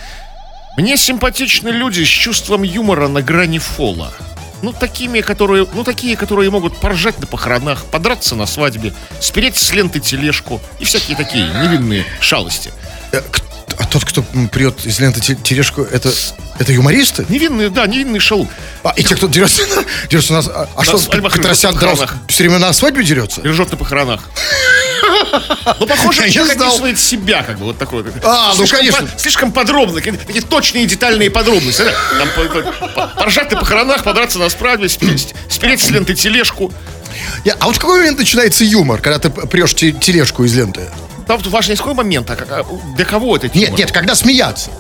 [0.78, 4.11] Мне симпатичны люди с чувством юмора на грани фола.
[4.62, 9.72] Ну, такими, которые, ну, такие, которые могут поржать на похоронах, подраться на свадьбе, спереть с
[9.74, 12.72] ленты тележку и всякие такие невинные шалости.
[13.78, 16.11] А тот, кто прет из ленты те- тележку, это,
[16.58, 17.24] это юмористы?
[17.28, 18.48] Невинные, да, невинный шалун.
[18.82, 20.48] А, и те, кто дерется, на- дерется у нас...
[20.48, 23.40] А, а что, свадьбах Петросян на дрался все время на свадьбе дерется?
[23.42, 24.20] И ржет на похоронах.
[25.80, 28.04] Ну, похоже, человек описывает себя, как бы, вот такой.
[28.22, 29.08] А, ну, конечно.
[29.16, 31.85] слишком подробно, такие точные детальные подробности.
[32.18, 35.35] Там по- по- по- поржать на похоронах, подраться на справе, спереть,
[35.80, 36.72] с ленты тележку.
[37.44, 40.82] Я- а вот в какой момент начинается юмор, когда ты прешь те- тележку из ленты?
[41.26, 42.64] Там с какой момент, а,
[42.96, 44.70] для кого это Нет, нет, когда смеяться.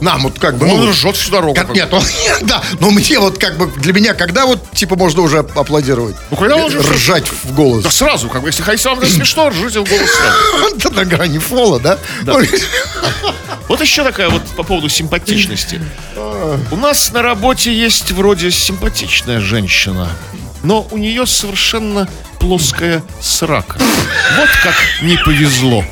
[0.00, 0.66] Нам вот как бы...
[0.66, 1.54] Он ну, ржет всю дорогу.
[1.54, 2.02] как- нет, он-
[2.42, 6.16] да, но мне вот как бы, для меня, когда вот, типа, можно уже аплодировать?
[6.30, 7.82] Ну, когда он уже- Ржать в голос.
[7.82, 10.76] Да сразу, как бы, если вам смешно, ржите в голос сразу.
[10.90, 11.98] Да, На грани фола, да?
[12.26, 12.48] Ой,
[13.68, 15.80] Вот еще такая вот по поводу симпатичности.
[16.70, 20.10] У нас на работе есть вроде симпатичная женщина,
[20.66, 22.08] но у нее совершенно
[22.40, 23.78] плоская срака.
[24.36, 25.84] Вот как не повезло.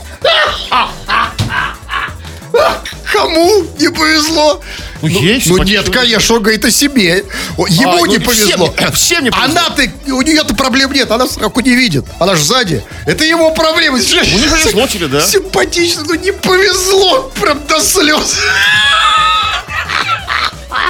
[3.12, 4.60] Кому не повезло?
[5.00, 7.24] Ну, есть Ну нет, конечно, он говорит о себе.
[7.68, 8.72] Ему А, не ну, повезло.
[8.72, 9.60] всем не- всем не повезло.
[9.60, 9.82] Она-то,
[10.12, 12.04] у нее-то проблем нет, она сроку не видит.
[12.18, 12.82] Она же сзади.
[13.06, 13.98] Это его проблема.
[13.98, 15.24] Ну не повезло тебе, да?
[15.24, 17.30] Симпатично, но не повезло.
[17.40, 18.36] Прям до слез.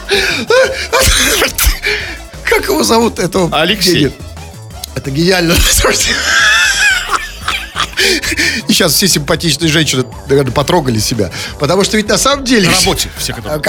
[2.48, 3.48] Как его зовут этого?
[3.58, 3.94] Алексей.
[3.94, 4.12] гения?
[4.94, 5.54] Это гениально.
[8.68, 11.30] И сейчас все симпатичные женщины, наверное, потрогали себя.
[11.58, 12.68] Потому что ведь на самом деле...
[12.68, 13.60] На работе все, которые...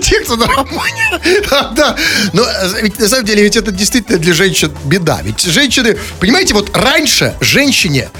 [0.00, 1.20] Те, кто на работе.
[1.50, 1.96] Да, да.
[2.32, 5.20] Но э, ведь на самом деле ведь это действительно для женщин беда.
[5.22, 8.10] Ведь женщины, понимаете, вот раньше женщине,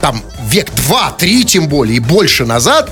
[0.00, 2.90] там век два, три тем более и больше назад,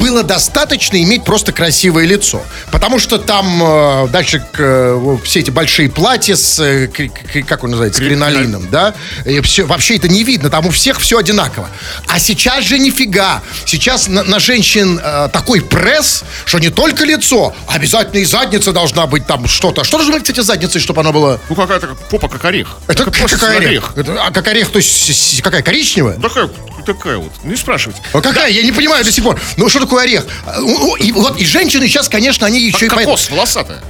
[0.00, 2.42] было достаточно иметь просто красивое лицо.
[2.72, 7.70] Потому что там э, дальше э, все эти большие платья с, э, к- как он
[7.70, 8.94] называется, кринолином, да?
[9.26, 11.68] И все, вообще это не видно, там у всех все одинаково.
[12.08, 13.42] А сейчас же нифига.
[13.66, 18.72] Сейчас на, на женщин э, такой пресс, что не только лицо, а обязательно и задница
[18.72, 19.84] должна быть там что-то.
[19.84, 21.38] Что должно быть, кстати, задницей, чтобы она была...
[21.48, 22.78] Ну, какая-то попа как орех.
[22.88, 23.60] Это Как как, орех?
[23.60, 23.92] орех.
[23.96, 26.18] Это, а как орех, то есть какая, коричневая?
[26.18, 26.48] Такая,
[26.82, 27.32] такая вот.
[27.44, 28.02] Не спрашивайте.
[28.12, 28.50] А какая?
[28.50, 29.40] Я не понимаю до сих пор.
[29.56, 30.26] Ну что такое орех?
[30.46, 32.94] А, ну, И, вот, и женщины сейчас, конечно, они еще Как и...
[32.96, 33.80] поэтому- кокос, волосатая.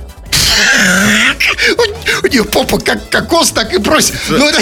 [2.22, 4.14] У нее попа как кокос, так и просит.
[4.29, 4.61] Ну, это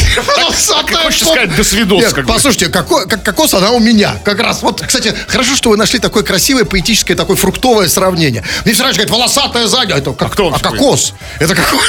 [1.02, 1.32] хочется попа.
[1.32, 2.02] сказать, до свидос.
[2.26, 4.16] Послушайте, како- как кокос она у меня.
[4.24, 4.62] Как раз.
[4.62, 8.44] Вот, кстати, хорошо, что вы нашли такое красивое, поэтическое, такое фруктовое сравнение.
[8.64, 9.92] Мне все раньше говорят, волосатая сзади.
[9.92, 11.14] А Это как, кто вам а кокос.
[11.40, 11.80] Это кокос.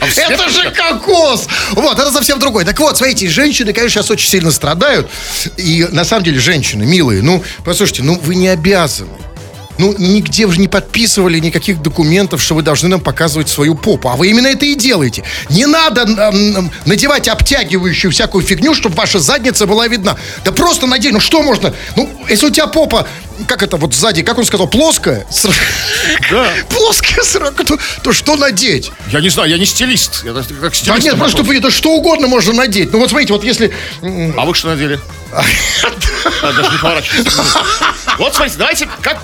[0.00, 1.46] А Это же кокос.
[1.72, 2.64] Вот, это совсем другой.
[2.64, 5.08] Так вот, смотрите, женщины, конечно, сейчас очень сильно страдают.
[5.56, 9.10] И на самом деле, женщины, милые, ну, послушайте, ну, вы не обязаны.
[9.78, 14.08] Ну, нигде же не подписывали никаких документов, что вы должны нам показывать свою попу.
[14.08, 15.24] А вы именно это и делаете.
[15.50, 16.18] Не надо м,
[16.56, 20.16] м, надевать обтягивающую всякую фигню, чтобы ваша задница была видна.
[20.44, 21.12] Да просто надень.
[21.12, 21.74] Ну, что можно?
[21.96, 23.06] Ну, если у тебя попа,
[23.48, 25.26] как это вот сзади, как он сказал, плоская?
[26.30, 26.48] Да.
[26.68, 28.90] Плоская срока, то, то что надеть?
[29.10, 30.24] Я не знаю, я не стилист.
[30.24, 32.92] Я как Да нет, просто чтобы это что угодно можно надеть.
[32.92, 33.72] Ну вот смотрите, вот если...
[34.02, 35.00] А вы что надели?
[36.42, 37.32] Даже не поворачивайтесь.
[38.18, 39.18] Вот смотрите, давайте, как,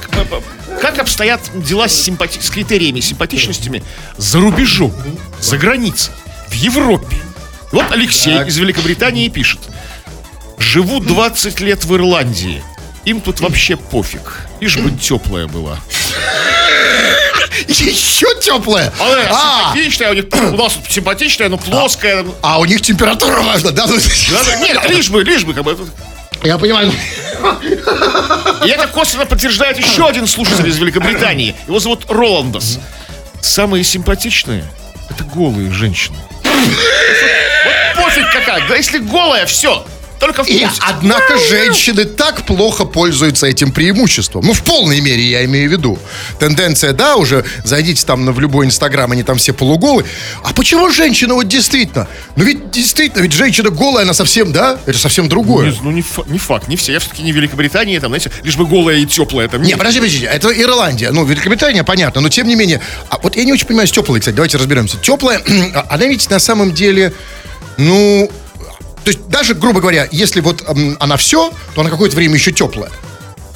[0.81, 3.83] как обстоят дела с, симпати- с критериями симпатичностями
[4.17, 4.93] за рубежом,
[5.41, 6.13] за границей,
[6.49, 7.17] в Европе.
[7.71, 8.49] Вот Алексей Так.
[8.49, 9.61] из Великобритании пишет.
[10.59, 12.63] Живу 20 лет в Ирландии.
[13.11, 14.47] Им тут вообще пофиг.
[14.61, 15.77] Лишь бы теплая была.
[17.67, 18.93] Еще теплая.
[19.01, 22.25] А, А, симпатичная, у, них, у нас симпатичная, но плоская.
[22.41, 23.85] а у них температура важна, да?
[24.61, 25.77] Нет, лишь бы, лишь бы, как бы.
[26.45, 26.93] Я понимаю.
[28.65, 31.57] И это косвенно подтверждает еще один слушатель из Великобритании.
[31.67, 32.79] Его зовут Роландос.
[33.43, 34.65] Самые симпатичные–
[35.11, 36.17] это голые женщины.
[36.45, 39.85] Вот пофиг какая, да если голая, все.
[40.21, 44.45] Только в И, однако женщины так плохо пользуются этим преимуществом.
[44.45, 45.99] Ну, в полной мере я имею в виду.
[46.39, 50.05] Тенденция, да, уже зайдите там на- в любой инстаграм, они там все полуголы.
[50.45, 52.07] А почему женщина вот действительно?
[52.37, 54.79] Ну ведь действительно, ведь женщина голая, она совсем, да?
[54.87, 55.71] Это совсем другое.
[55.71, 56.93] Не- Ну, не, фа- не факт, не все.
[56.93, 59.49] Я все-таки не в Великобритании, там, знаете, лишь бы голая и теплая.
[59.49, 61.11] Там, Не, подожди, подожди, это Ирландия.
[61.13, 62.81] Ну, Великобритания, понятно, но тем не менее.
[63.09, 64.99] А вот я не очень понимаю с теплой, кстати, давайте разберемся.
[64.99, 65.41] Теплая,
[65.89, 67.15] она ведь на самом деле,
[67.79, 68.31] ну,
[69.05, 72.53] то есть даже, грубо говоря, если вот м, она все, то она какое-то время еще
[72.53, 72.91] теплая.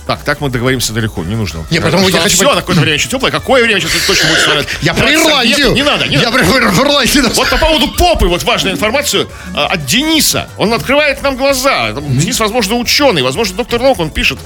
[0.07, 1.65] Так, так мы договоримся далеко, не нужно.
[1.71, 3.31] Не, потому я хочу все, какое-то время еще теплое.
[3.31, 4.77] Какое время сейчас точно будет становиться?
[4.83, 5.73] Я про Ирландию.
[5.73, 7.31] Не надо, не Я про Ирландию.
[7.35, 10.49] Вот по поводу попы, вот важную информацию а, от Дениса.
[10.59, 11.93] Он открывает нам глаза.
[11.93, 14.39] Денис, возможно, ученый, возможно, доктор наук, он пишет.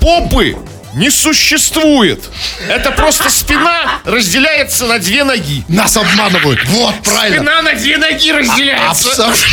[0.00, 0.56] Попы
[0.94, 2.22] не существует.
[2.68, 5.64] Это просто спина разделяется на две ноги.
[5.68, 6.64] Нас обманывают.
[6.66, 7.36] Вот, правильно.
[7.38, 9.08] Спина на две ноги разделяется.
[9.10, 9.34] Абсо-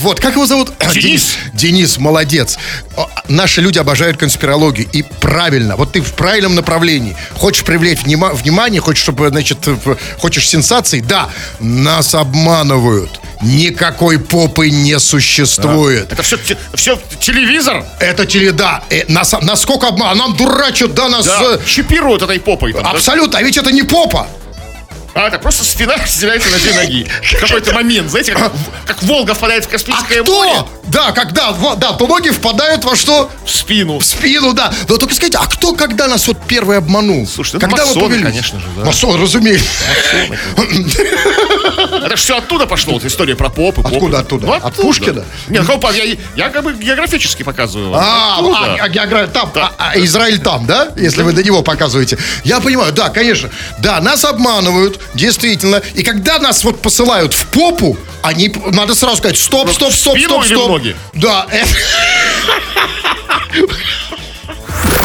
[0.00, 0.72] Вот, как его зовут?
[0.94, 1.36] Денис.
[1.52, 2.58] Денис, молодец.
[2.96, 4.88] О, Наши люди обожают конспирологию.
[4.92, 7.14] И правильно, вот ты в правильном направлении.
[7.34, 9.58] Хочешь привлечь внима- внимание, хочешь, чтобы, значит,
[10.18, 11.02] хочешь сенсаций?
[11.02, 13.20] Да, нас обманывают.
[13.42, 16.12] Никакой попы не существует.
[16.12, 16.36] Это все,
[16.74, 17.84] все телевизор.
[17.98, 18.82] Это теле, да.
[18.90, 20.10] Э, нас, насколько обман?
[20.10, 21.26] А нам дурачат, да, нас...
[21.26, 22.72] Да, э, чипируют этой попой.
[22.72, 22.90] Там, да.
[22.90, 24.26] Абсолютно, а ведь это не попа.
[25.14, 27.06] А это просто спина разделяется на две ноги.
[27.22, 28.52] В какой-то момент, знаете, как,
[28.86, 30.32] как Волга впадает в А Каспийское кто?
[30.44, 30.64] море.
[30.84, 33.30] Да, когда, да, то ноги впадают во что?
[33.44, 33.98] В спину.
[33.98, 34.72] В спину, да.
[34.88, 37.26] Но только скажите, а кто когда нас вот первый обманул?
[37.26, 38.24] Слушай, это когда масоны, повелись?
[38.24, 38.84] конечно же, да.
[38.84, 39.66] Масон, разумеется.
[40.56, 43.82] Это же все оттуда пошло, вот история про попы.
[43.84, 44.46] Откуда оттуда?
[44.46, 45.24] Ну, От Пушкина?
[45.48, 47.92] Нет, какого па- я, я как бы географически показываю.
[47.94, 50.88] А, а, а география там, а, а Израиль там, да?
[50.96, 52.18] Если вы до него показываете.
[52.44, 53.50] Я понимаю, да, конечно.
[53.78, 55.76] Да, нас обманывают, действительно.
[55.94, 60.44] И когда нас вот посылают в попу, они, надо сразу сказать, стоп, стоп, стоп, стоп,
[60.44, 60.68] стоп.
[60.68, 60.96] ноги?
[61.14, 61.46] Да.
[61.50, 61.64] э,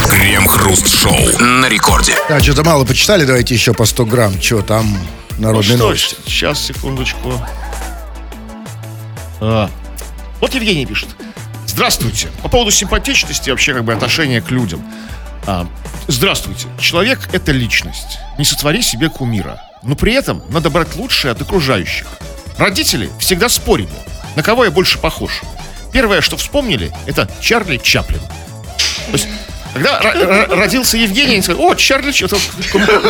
[0.10, 2.16] Крем-хруст-шоу на рекорде.
[2.30, 4.42] Да, что-то мало почитали, давайте еще по 100 грамм.
[4.42, 4.98] Что там,
[5.38, 6.16] народные Что, новости.
[6.26, 7.34] сейчас, секундочку.
[9.42, 9.70] А,
[10.42, 11.10] Вот Евгений пишет.
[11.68, 12.30] Здравствуйте.
[12.42, 14.84] По поводу симпатичности и вообще как бы отношения к людям.
[15.46, 15.68] А,
[16.08, 16.68] здравствуйте.
[16.80, 18.20] Человек– это личность.
[18.38, 19.62] Не сотвори себе кумира.
[19.86, 22.08] Но при этом надо брать лучшее от окружающих.
[22.58, 23.90] Родители всегда спорили,
[24.36, 25.42] на кого я больше похож.
[25.92, 28.20] Первое, что вспомнили, это Чарли Чаплин.
[28.20, 29.28] То есть,
[29.76, 32.14] когда ро- ро- родился Евгений, они сказали, о, Чарли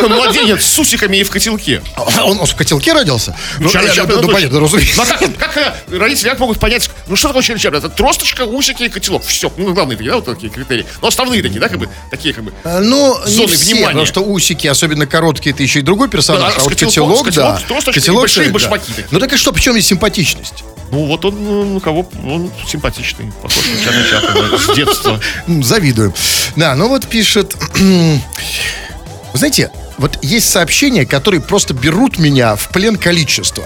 [0.08, 1.80] младенец с усиками и в котелке.
[1.94, 3.36] А Он, в котелке родился?
[3.60, 4.96] Ну, Чарли ну, ну, понятно, разумеется.
[4.96, 7.78] Ну, а как, родители могут понять, ну что такое Чарли Чаплин?
[7.84, 9.24] Это тросточка, усики и котелок.
[9.24, 10.84] Все, ну главные такие, да, вот такие критерии.
[11.00, 12.52] Ну, основные такие, да, как бы, такие как бы.
[12.64, 16.60] А, Ну, не все, потому что усики, особенно короткие, это еще и другой персонаж, а
[16.60, 17.60] вот котелок, да.
[17.92, 18.92] котелок, большие башмаки.
[19.12, 20.64] Ну так и что, почему здесь симпатичность?
[20.96, 25.20] Ну, вот он, ну, кого, он симпатичный, похож на Чарли Чаплина с детства.
[25.62, 26.14] Завидую.
[26.56, 27.54] Да, ну вот пишет...
[27.74, 28.20] Вы
[29.34, 33.64] знаете, вот есть сообщения, которые просто берут меня в плен количества.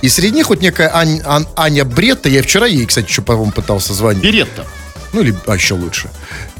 [0.00, 3.50] И среди них вот некая Ань- Ан- Аня Бретта, я вчера ей, кстати, еще, по-моему,
[3.50, 4.22] пытался звонить.
[4.22, 4.64] Беретта.
[5.12, 6.08] Ну, или а, еще лучше.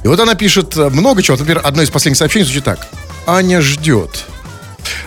[0.03, 1.37] И вот она пишет э, много чего.
[1.37, 2.88] Например, одно из последних сообщений звучит так.
[3.29, 4.25] Аня ждет.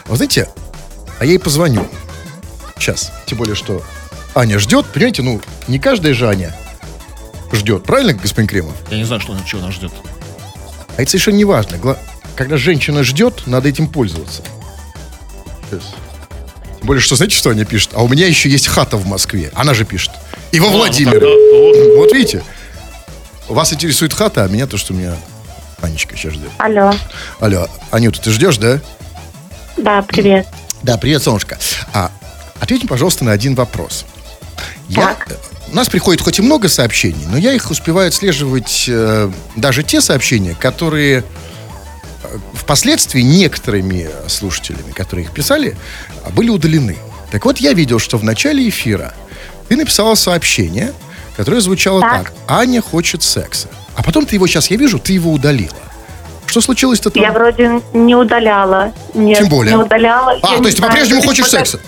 [0.06, 0.48] Вы знаете,
[1.20, 1.86] а я ей позвоню.
[2.80, 3.12] Сейчас.
[3.26, 3.84] Тем более, что
[4.36, 4.86] Аня ждет.
[4.88, 6.54] Понимаете, ну, не каждая же Аня
[7.52, 7.84] ждет.
[7.84, 8.74] Правильно, господин Кремов?
[8.90, 9.92] Я не знаю, что, чего нас ждет.
[10.98, 11.78] А это совершенно не важно.
[11.78, 11.98] Гла-
[12.36, 14.42] Когда женщина ждет, надо этим пользоваться.
[15.70, 15.84] Сейчас.
[16.80, 17.92] Тем более, что знаете, что Аня пишет?
[17.94, 19.52] А у меня еще есть хата в Москве.
[19.54, 20.12] Она же пишет.
[20.52, 21.12] И во А, ну Владимире.
[21.20, 21.98] тогда вот.
[21.98, 22.44] Вот видите?
[23.48, 25.16] Вас интересует хата, а меня то, что у меня
[25.82, 26.50] Анечка сейчас ждет.
[26.58, 26.94] Алло.
[27.40, 28.80] Алло, Анюта, ты ждешь, да?
[29.78, 30.48] Да, привет.
[30.82, 31.58] Да, привет, солнышко.
[31.94, 32.10] А,
[32.60, 34.06] ответь мне, пожалуйста, на один вопрос.
[34.90, 35.28] Я, Так.
[35.32, 35.36] э,
[35.72, 40.02] у нас приходит хоть и много сообщений, но я их успеваю отслеживать э, даже те
[40.02, 41.24] сообщения, которые
[42.24, 45.76] э, впоследствии некоторыми слушателями, которые их писали,
[46.26, 46.98] а, были удалены.
[47.32, 49.14] Так вот, я видел, что в начале эфира
[49.68, 50.94] ты написала сообщение,
[51.36, 52.24] которое звучало так.
[52.26, 52.34] Так.
[52.48, 53.68] Аня хочет секса.
[53.96, 55.74] А потом ты его сейчас, я вижу, ты его удалила.
[56.46, 57.24] Что случилось-то там?
[57.24, 58.94] Я вроде не удаляла.
[59.16, 59.76] Нет, Тем более.
[59.76, 60.38] не удаляла.
[60.44, 61.80] А, Я то есть ты по-прежнему хочешь секса?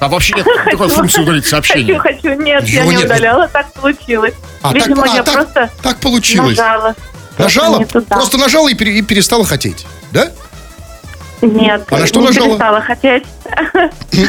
[0.00, 1.98] А вообще нет такой функции удалить сообщение.
[1.98, 2.40] Хочу, хочу.
[2.42, 3.06] Нет, я Его не нет.
[3.06, 4.34] удаляла, так получилось.
[4.62, 6.56] А, Видимо, так, а, я так, просто так получилось.
[6.56, 6.94] нажала.
[7.36, 7.80] Нажала?
[7.84, 9.86] Просто нажала и, пере- и перестала хотеть.
[10.12, 10.30] Да?
[11.40, 12.48] Нет, А на что не нажала?
[12.48, 13.24] перестала хотеть.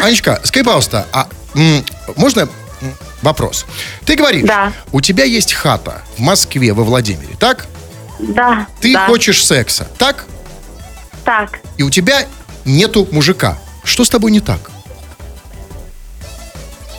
[0.04, 1.84] Анечка, скажи, пожалуйста, а м,
[2.16, 2.48] можно
[3.24, 3.66] вопрос?
[4.06, 4.72] Ты говоришь, Да.
[4.92, 7.66] у тебя есть хата в Москве, во Владимире, так?
[8.20, 9.08] Да, Ты да.
[9.08, 10.26] хочешь секса, так?
[11.26, 12.26] Так, И у тебя
[12.66, 13.58] нету мужика.
[13.84, 14.72] Что с тобой не так?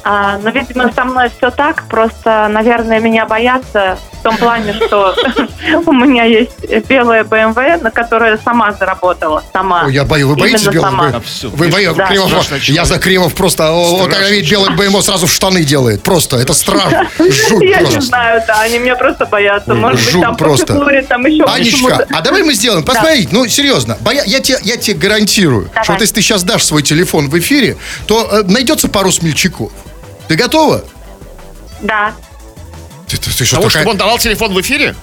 [0.04, 1.84] А, ну, видимо, со мной все так.
[1.88, 5.14] Просто, наверное, меня боятся в том плане, что
[5.86, 9.42] у меня есть белая БМВ, на которой я сама заработала.
[9.52, 9.86] Сама.
[9.88, 15.02] Я боюсь, вы боитесь всё, Вы боитесь, я за Кремов просто, когда видит белый БМВ,
[15.02, 16.02] сразу в штаны делает.
[16.02, 17.08] Просто, это страшно.
[17.18, 19.74] Жуть Я не знаю, да, они меня просто боятся.
[19.74, 20.74] Может быть, там просто.
[21.08, 26.14] там еще Анечка, а давай мы сделаем, посмотрите, ну серьезно, я, тебе, гарантирую, что если
[26.14, 29.72] ты сейчас дашь свой телефон в эфире, то э, найдется пару смельчаков.
[30.30, 30.84] Ты готова?
[31.80, 32.12] Да.
[33.08, 34.94] Ты, ты- ты что, Того, такая- чтобы он давал телефон в эфире?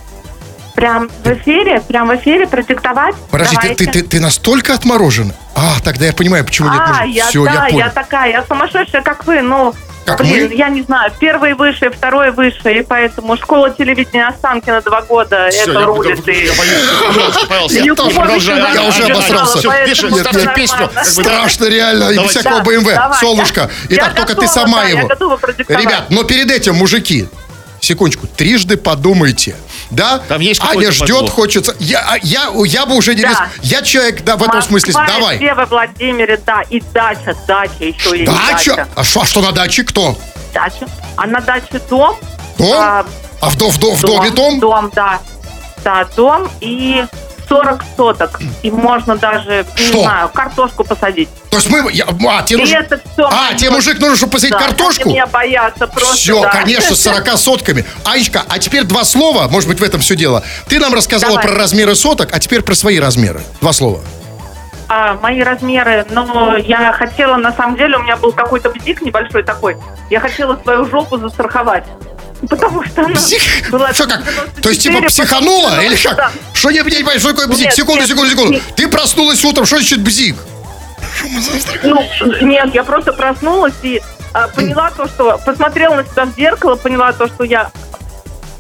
[0.74, 3.14] Прям в эфире, прям в эфире продиктовать?
[3.30, 3.86] Подожди, ты, Давайте.
[3.86, 5.34] ты, ты, ты настолько отморожена?
[5.54, 7.04] А, тогда я понимаю, почему нет А, мужа.
[7.04, 7.92] я, Все, да, я я, понял.
[7.94, 9.76] такая, я сумасшедшая, как вы, ну,
[10.08, 10.56] Как блин, мы?
[10.56, 15.64] я не знаю, первый выше, второй выше, и поэтому школа телевидения Останкина два года, Всё,
[15.64, 16.26] это я, рулит.
[16.26, 17.74] я, и- я боюсь.
[17.74, 19.70] Я сюда Я уже обосрался.
[19.86, 20.90] Пиши, всё ставьте песню.
[21.04, 23.18] Страшно реально, и без всякого БМВ.
[23.20, 23.70] Солнышко.
[23.90, 25.10] я- Итак, я только ты сама я его.
[25.68, 27.28] Ребят, но перед этим, мужики,
[27.82, 29.56] секундочку, трижды подумайте.
[29.90, 30.20] Да?
[30.28, 31.32] Там есть Аня ждет, подвох.
[31.32, 31.76] хочется.
[31.80, 33.30] Я, а, я, я бы уже не Да.
[33.30, 34.94] рис- Я человек, да, в этом смысле.
[34.94, 35.36] Давай.
[35.36, 38.88] Москве, во Владимире, да, и дача, дача еще и Дача?
[38.96, 39.84] А что, а что на даче?
[39.84, 40.18] Кто?
[40.54, 40.88] Дача.
[41.16, 42.18] А на даче дом.
[42.58, 42.74] Дом?
[42.78, 43.06] а,
[43.40, 44.60] А в, до- в, до- в доме дом?
[44.60, 45.20] Дом, да.
[45.84, 47.06] Да, дом и
[47.48, 48.40] 40 соток.
[48.64, 49.98] И можно даже, Что?
[49.98, 51.30] не знаю, картошку посадить.
[51.50, 51.92] То есть мы...
[51.92, 52.78] я- а, тебе нужно...
[52.78, 53.30] это все.
[53.32, 55.04] А, тебе мужик нужен, чтобы посадить картошку?
[55.06, 56.50] Они меня боятся просто, Все, да.
[56.50, 57.86] конечно, с 40 сотками.
[58.06, 60.44] Анечка, а теперь два слова, может быть, в этом все дело.
[60.68, 61.48] Ты нам рассказала Давай.
[61.48, 63.42] про размеры соток, а теперь про свои размеры.
[63.62, 64.00] Два слова.
[64.90, 69.44] А, мои размеры, но я хотела, на самом деле, у меня был какой-то бзик небольшой
[69.44, 69.76] такой.
[70.10, 71.84] Я хотела свою жопу застраховать.
[72.48, 73.42] Потому что она Бзик?
[73.72, 74.20] была Что как?
[74.24, 75.72] 94, То есть типа психанула?
[75.72, 76.16] 90, Или как?
[76.18, 76.32] да.
[76.58, 77.66] Что я не понимаю, что такое бзик?
[77.66, 78.62] Нет, Секунду, нет, секунду, секунду.
[78.76, 80.36] Ты проснулась утром, что значит бзик?
[81.84, 82.04] Ну,
[82.42, 84.02] нет, я просто проснулась и
[84.34, 85.40] а, поняла то, что...
[85.46, 87.70] Посмотрела на себя в зеркало, поняла то, что я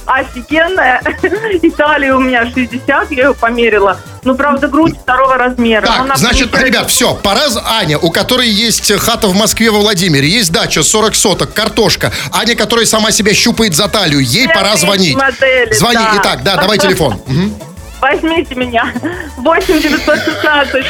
[0.06, 1.02] офигенная.
[1.62, 4.00] И талия у меня 60, я ее померила.
[4.24, 5.86] Ну, правда, грудь второго размера.
[5.86, 7.42] Так, Она значит, получается- ребят, все, пора...
[7.66, 12.14] Аня, у которой есть хата в Москве во Владимире, есть дача 40 соток, картошка.
[12.32, 15.16] Аня, которая сама себя щупает за талию, ей Все пора звонить.
[15.16, 15.96] модели, Звони.
[15.96, 16.14] да.
[16.22, 17.20] Итак, да, давай телефон.
[17.26, 17.54] Мгм.
[18.02, 18.92] Возьмите меня.
[19.38, 20.86] 8 916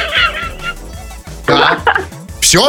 [1.46, 1.80] Так.
[2.42, 2.62] Все?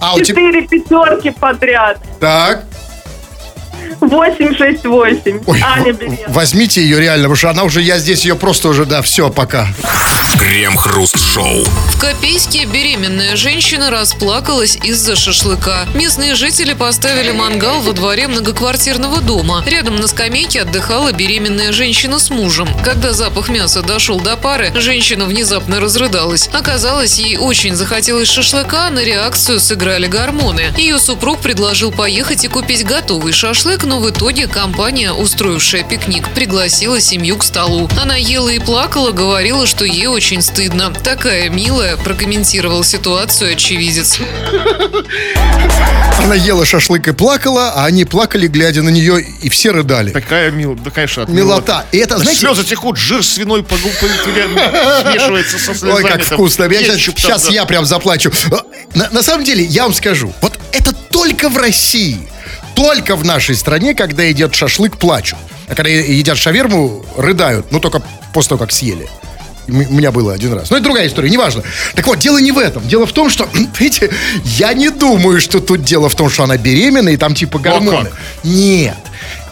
[0.00, 0.24] А, у тебя...
[0.24, 1.98] Четыре пятерки подряд.
[2.20, 2.64] Так.
[4.00, 5.42] 868.
[5.46, 6.28] Ой, Аня беременна.
[6.28, 9.68] возьмите ее реально, потому что она уже, я здесь ее просто уже, да, все, пока.
[10.38, 11.64] Крем-хруст-шоу.
[11.64, 15.86] В Копейске беременная женщина расплакалась из-за шашлыка.
[15.94, 19.62] Местные жители поставили мангал во дворе многоквартирного дома.
[19.66, 22.68] Рядом на скамейке отдыхала беременная женщина с мужем.
[22.84, 26.48] Когда запах мяса дошел до пары, женщина внезапно разрыдалась.
[26.52, 30.72] Оказалось, ей очень захотелось шашлыка, на реакцию сыграли гормоны.
[30.76, 37.00] Ее супруг предложил поехать и купить готовый шашлык, но в итоге компания, устроившая пикник, пригласила
[37.00, 37.88] семью к столу.
[38.00, 40.92] Она ела и плакала, говорила, что ей очень стыдно.
[40.92, 44.18] Такая милая, прокомментировал ситуацию очевидец.
[46.18, 50.10] Она ела шашлык и плакала, а они плакали, глядя на нее, и все рыдали.
[50.10, 51.84] Такая мил, да, конечно, от Милота.
[51.92, 53.76] И это, знаете- Слезы текут, жир свиной по
[55.12, 55.92] смешивается со слезами.
[55.92, 56.64] Ой, как вкусно.
[56.64, 57.52] Я сейчас, сейчас да.
[57.52, 58.30] я прям заплачу.
[58.94, 62.28] На, на самом деле, я вам скажу, вот это только в России.
[62.74, 65.38] Только в нашей стране, когда едят шашлык, плачут.
[65.68, 67.72] А когда едят шаверму, рыдают.
[67.72, 68.02] Ну, только
[68.32, 69.08] после того, как съели.
[69.66, 70.70] У меня было один раз.
[70.70, 71.62] Но это другая история, неважно.
[71.94, 72.86] Так вот, дело не в этом.
[72.86, 73.48] Дело в том, что,
[73.78, 74.10] видите,
[74.44, 78.10] я не думаю, что тут дело в том, что она беременна и там типа гормоны.
[78.42, 78.96] Нет.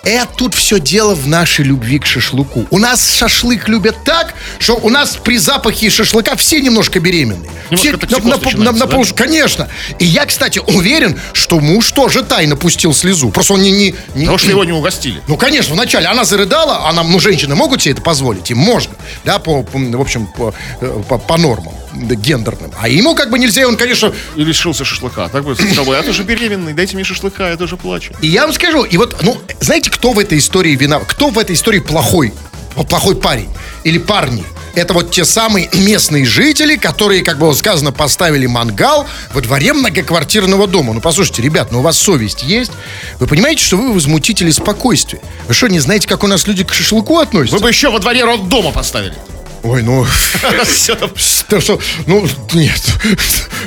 [0.05, 2.67] Это тут все дело в нашей любви к шашлыку.
[2.71, 7.49] У нас шашлык любят так, что у нас при запахе шашлыка все немножко беременные.
[7.71, 8.99] Немножко все на, на, на- на да?
[9.15, 9.69] Конечно.
[10.01, 13.31] И я, кстати, уверен, что муж тоже тайно пустил слезу.
[13.31, 13.71] Просто он не...
[13.71, 15.23] не, не- Потому что его не угостили.
[15.29, 18.95] ну, конечно, вначале она зарыдала, она, ну, женщины могут себе это позволить, им можно,
[19.25, 22.73] да, по, по- в общем, по, э, по, по нормам гендерным.
[22.79, 25.29] А ему как бы нельзя, и он, конечно, И лишился шашлыка.
[25.29, 28.15] Так бы сказал, я тоже беременный, дайте мне шашлыка, я тоже плачу.
[28.21, 31.07] И я вам скажу, и вот, ну, знаете, кто в этой истории виноват?
[31.09, 32.33] Кто в этой истории плохой?
[32.75, 33.49] Вот плохой парень
[33.85, 34.45] или парни?
[34.75, 40.67] Это вот те самые местные жители, которые, как было сказано, поставили мангал во дворе многоквартирного
[40.67, 40.95] дома.
[40.95, 42.73] Ну, послушайте, ребят, ну у вас совесть есть?
[43.19, 45.21] Вы понимаете, что вы возмутители спокойствия?
[45.47, 47.57] Вы что, не знаете, как у нас люди к шашлыку относятся?
[47.57, 49.15] Вы бы еще во дворе роддома поставили.
[49.63, 50.05] Ой, ну...
[51.49, 52.83] Да что, ну, нет.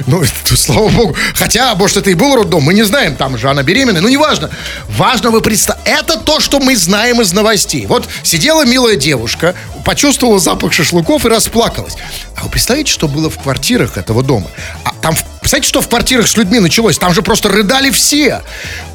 [0.08, 0.24] Ну,
[0.56, 1.16] слава богу.
[1.36, 4.02] Хотя, может, это и был роддом, мы не знаем, там же она беременная.
[4.02, 4.50] Ну, неважно.
[4.90, 5.84] Важно вы представьте.
[5.86, 7.86] Это то, что мы знаем из новостей.
[7.86, 11.96] Вот сидела милая девушка, почувствовала запах шашлыков и расплакалась.
[12.36, 14.48] А вы представляете, что было в квартирах этого дома?
[14.84, 16.98] А там, в- представляете, что в квартирах с людьми началось?
[16.98, 18.42] Там же просто рыдали все.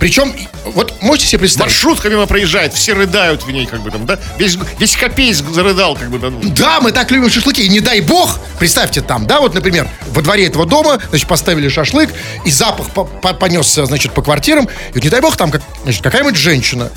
[0.00, 0.34] Причем,
[0.64, 1.70] вот можете себе представить?
[1.70, 4.18] Маршрутка мимо проезжает, все рыдают в ней, как бы там, да?
[4.36, 6.30] Весь, весь Копейск зарыдал, как бы, да.
[6.30, 6.40] ну.
[6.42, 7.62] Да, мы так любим шашлыки.
[7.62, 11.68] И не дай бог, представьте там, да, вот, например, во дворе этого дома, значит, поставили
[11.68, 12.10] шашлык,
[12.44, 14.64] и запах по- по- понесся, значит, по квартирам.
[14.64, 16.90] И вот не дай бог, там как, значит, какая-нибудь женщина,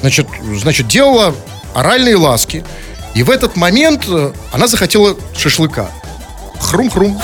[0.00, 0.26] значит,
[0.56, 1.36] значит, делала
[1.72, 2.64] оральные ласки.
[3.14, 5.88] И в этот момент э, она захотела шашлыка.
[6.60, 7.20] Хрум-хрум.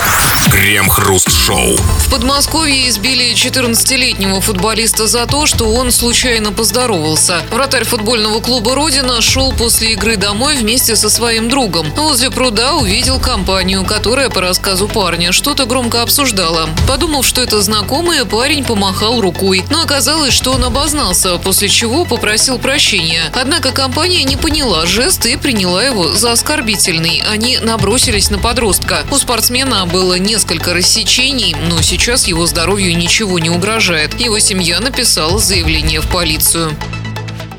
[0.51, 1.75] Крем-хруст-шоу.
[1.75, 7.41] В Подмосковье избили 14-летнего футболиста за то, что он случайно поздоровался.
[7.51, 11.91] Вратарь футбольного клуба «Родина» шел после игры домой вместе со своим другом.
[11.95, 16.69] Возле пруда увидел компанию, которая, по рассказу парня, что-то громко обсуждала.
[16.87, 19.65] Подумав, что это знакомые, парень помахал рукой.
[19.69, 23.23] Но оказалось, что он обознался, после чего попросил прощения.
[23.33, 27.23] Однако компания не поняла жест и приняла его за оскорбительный.
[27.29, 29.03] Они набросились на подростка.
[29.25, 34.19] Спортсмена было несколько рассечений, но сейчас его здоровью ничего не угрожает.
[34.19, 36.75] Его семья написала заявление в полицию.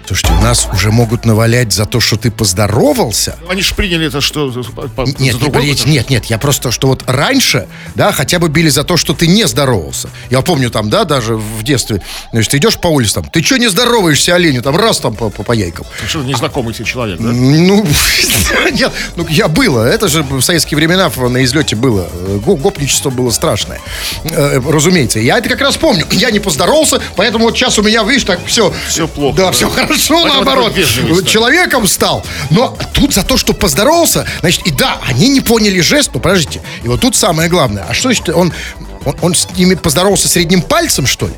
[0.07, 3.36] Слушайте, у нас уже могут навалять за то, что ты поздоровался.
[3.48, 4.50] Они же приняли это, что
[4.94, 5.88] по- Нет, не, какой-то?
[5.88, 9.26] нет, нет, я просто, что вот раньше, да, хотя бы били за то, что ты
[9.26, 10.09] не здоровался.
[10.30, 12.02] Я помню там, да, даже в детстве,
[12.32, 15.28] значит, ты идешь по улице, там, ты что не здороваешься оленю, там, раз там по,
[15.30, 15.86] по, по яйкам.
[16.07, 17.28] Что, незнакомый тебе человек, да?
[17.32, 17.84] Ну,
[18.72, 23.11] нет, ну, я было, это же в советские времена на излете было, Э, го- гопничество
[23.11, 23.80] было страшное,
[24.24, 25.18] Э, разумеется.
[25.18, 28.38] Я это как раз помню, я не поздоровался, поэтому вот сейчас у меня, видишь, так
[28.46, 28.72] все...
[28.88, 29.52] Всё плохо, да.
[29.52, 31.32] все хорошо, Поэтому наоборот, такой вежливый стал.
[31.32, 32.26] человеком стал.
[32.51, 36.61] Но тут за то, что поздоровался, значит, и да, они не поняли жест, ну, подождите,
[36.82, 38.53] и вот тут самое главное, а что значит, он,
[39.05, 41.34] он, он с ними поздоровался средним пальцем, что ли?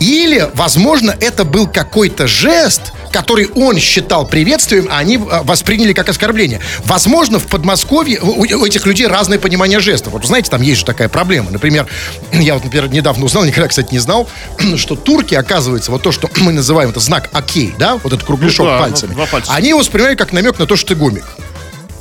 [0.00, 6.08] Или, возможно, это был какой-то жест, который он считал приветствием, а они э, восприняли как
[6.08, 6.60] оскорбление.
[6.84, 10.12] Возможно, в Подмосковье у этих людей разное понимание жестов.
[10.12, 11.50] Вот, знаете, там есть же такая проблема.
[11.50, 11.86] Например,
[12.32, 14.28] я вот, например, недавно узнал, никогда, кстати, не знал,
[14.76, 18.66] что турки, оказывается, вот то, что мы называем это знак «Окей», да, вот этот кругляшок
[18.66, 19.52] Ну да, пальцами, пальца.
[19.54, 21.24] они его воспринимают как намек на то, что ты гомик.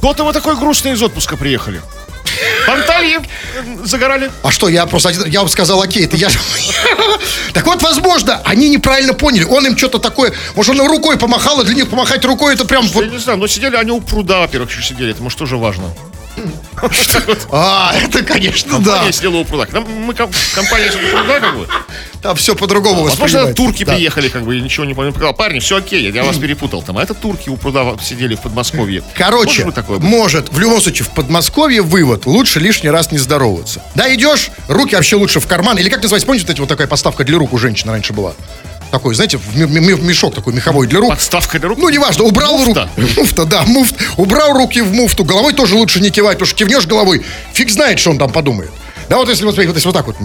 [0.01, 1.81] Вот вы такой грустный из отпуска приехали.
[2.67, 4.31] В Анталии э, загорали.
[4.43, 6.29] А что, я просто я вам сказал, окей, это я...
[7.53, 9.43] Так вот, возможно, они неправильно поняли.
[9.43, 10.33] Он им что-то такое...
[10.55, 12.87] Может, он рукой помахал, а для них помахать рукой, это прям...
[12.87, 15.11] вот- Я не знаю, но сидели они у пруда, во-первых, еще сидели.
[15.11, 15.85] Это, может, тоже важно.
[17.51, 18.91] А, это, конечно, да.
[18.91, 19.67] Компания сидела у пруда.
[19.81, 21.67] Мы ком- компания сидела у пруда, как бы.
[22.21, 24.93] Там все по-другому Возможно, турки приехали, как бы, и ничего не.
[25.11, 26.97] Сказал, парни, все окей, я вас перепутал там.
[26.97, 29.03] А это турки у пруда сидели в Подмосковье.
[29.15, 29.63] Короче,
[29.99, 33.81] Может в любом случае, в Подмосковье вывод, лучше лишний раз не здороваться.
[33.93, 35.77] Да, идешь, руки вообще лучше в карман.
[35.77, 38.33] Или как называется, помните, вот эти вот такая поставка для рук у женщин раньше была?
[38.95, 41.09] Такой, знаете, в ми- мешок такой меховой для рук.
[41.09, 41.77] Подставка для рук?
[41.77, 42.79] Ну, неважно, убрал руку.
[43.17, 43.93] Муфта, да, муфт.
[44.15, 45.25] Убрал руки в муфту.
[45.25, 47.21] Головой тоже лучше не кивать, потому что кивнешь головой,
[47.51, 48.71] фиг знает, что он там подумает.
[49.09, 50.15] Да, вот если вот, если вот так вот.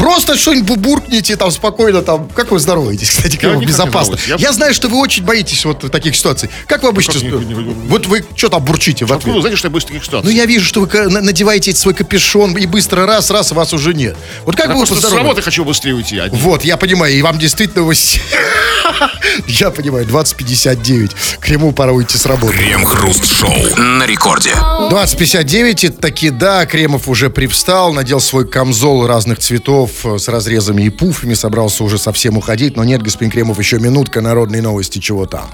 [0.00, 4.16] Просто что-нибудь буркните там спокойно, там, как вы здороваетесь, кстати, как Я не безопасно.
[4.26, 4.36] Я...
[4.36, 6.48] Я- знаю, что вы очень боитесь вот таких ситуаций.
[6.66, 7.12] Как вы обычно...
[7.12, 9.42] как не- не- не- Вот вы что там бурчите в Откуда вы ответ?
[9.42, 10.30] знаете, что я боюсь таких ситуаций?
[10.30, 14.16] Ну, я вижу, что вы надеваете свой капюшон и быстро раз, раз, вас уже нет.
[14.46, 16.18] Вот как Я бы вы просто с работы хочу быстрее уйти.
[16.18, 17.86] а не- Вот, я понимаю, и вам действительно...
[19.46, 21.10] Я понимаю, 20.59.
[21.40, 22.54] К нему пора уйти с работы.
[22.56, 24.50] Крем-хруст-шоу на рекорде.
[24.54, 30.82] 20.59, и таки да, Кремов уже привстал, надел свой камзол разных цветов э, с разрезами
[30.82, 35.26] и пуфами, собрался уже совсем уходить, но нет, господин Кремов, еще минутка народной новости, чего
[35.26, 35.48] там.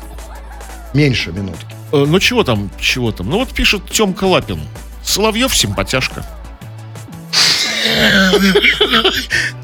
[0.94, 1.66] Меньше минутки.
[1.92, 3.28] Э, Ну чего там, чего там?
[3.30, 4.60] Ну вот пишет Тёмка Лапин.
[5.04, 6.24] Соловьев симпатяшка.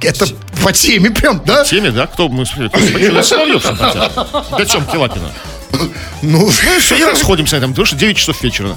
[0.00, 0.26] Это
[0.62, 1.64] по теме прям, да?
[1.64, 2.06] В теме, да?
[2.06, 3.22] Кто мы смотрел?
[3.22, 4.26] Соловьев симпатяшка.
[4.56, 5.30] Для Тёмки Лапина.
[5.72, 5.88] Ну,
[6.22, 6.48] Ну
[6.78, 8.76] все, расходимся на этом, потому что 9 часов вечера.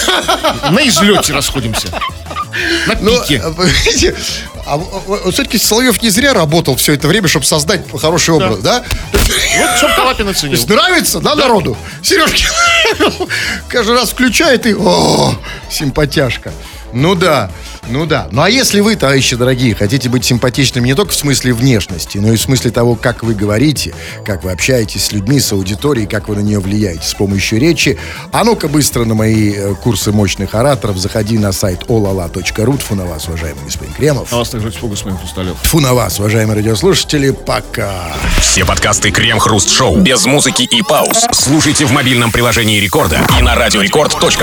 [0.70, 1.88] На излете расходимся.
[2.86, 3.42] На ну, пике.
[3.44, 4.14] э, понимаете,
[4.66, 4.78] а,
[5.30, 8.84] все-таки Соловьев не зря работал все это время, чтобы создать хороший образ, да?
[9.12, 10.66] Вот Тёмка Лапин То оценил.
[10.68, 11.76] нравится, да, народу?
[12.02, 12.46] Сережки
[13.68, 15.34] каждый раз включает и о,
[15.70, 16.52] симпатяшка.
[16.94, 17.50] Ну да,
[17.88, 18.28] ну да.
[18.30, 22.32] Ну а если вы, товарищи дорогие, хотите быть симпатичными не только в смысле внешности, но
[22.32, 26.28] и в смысле того, как вы говорите, как вы общаетесь с людьми, с аудиторией, как
[26.28, 27.98] вы на нее влияете с помощью речи,
[28.32, 32.78] а ну-ка быстро на мои э, курсы мощных ораторов заходи на сайт olala.ru.
[32.78, 34.32] Тфу на вас, уважаемый господин Кремов.
[34.32, 35.56] А вас также с моим хрусталев.
[35.62, 37.30] Тфу на вас, уважаемые радиослушатели.
[37.30, 38.12] Пока.
[38.40, 44.42] Все подкасты Крем-хруст-шоу без музыки и пауз слушайте в мобильном приложении Рекорда и на радиорекорд.ру.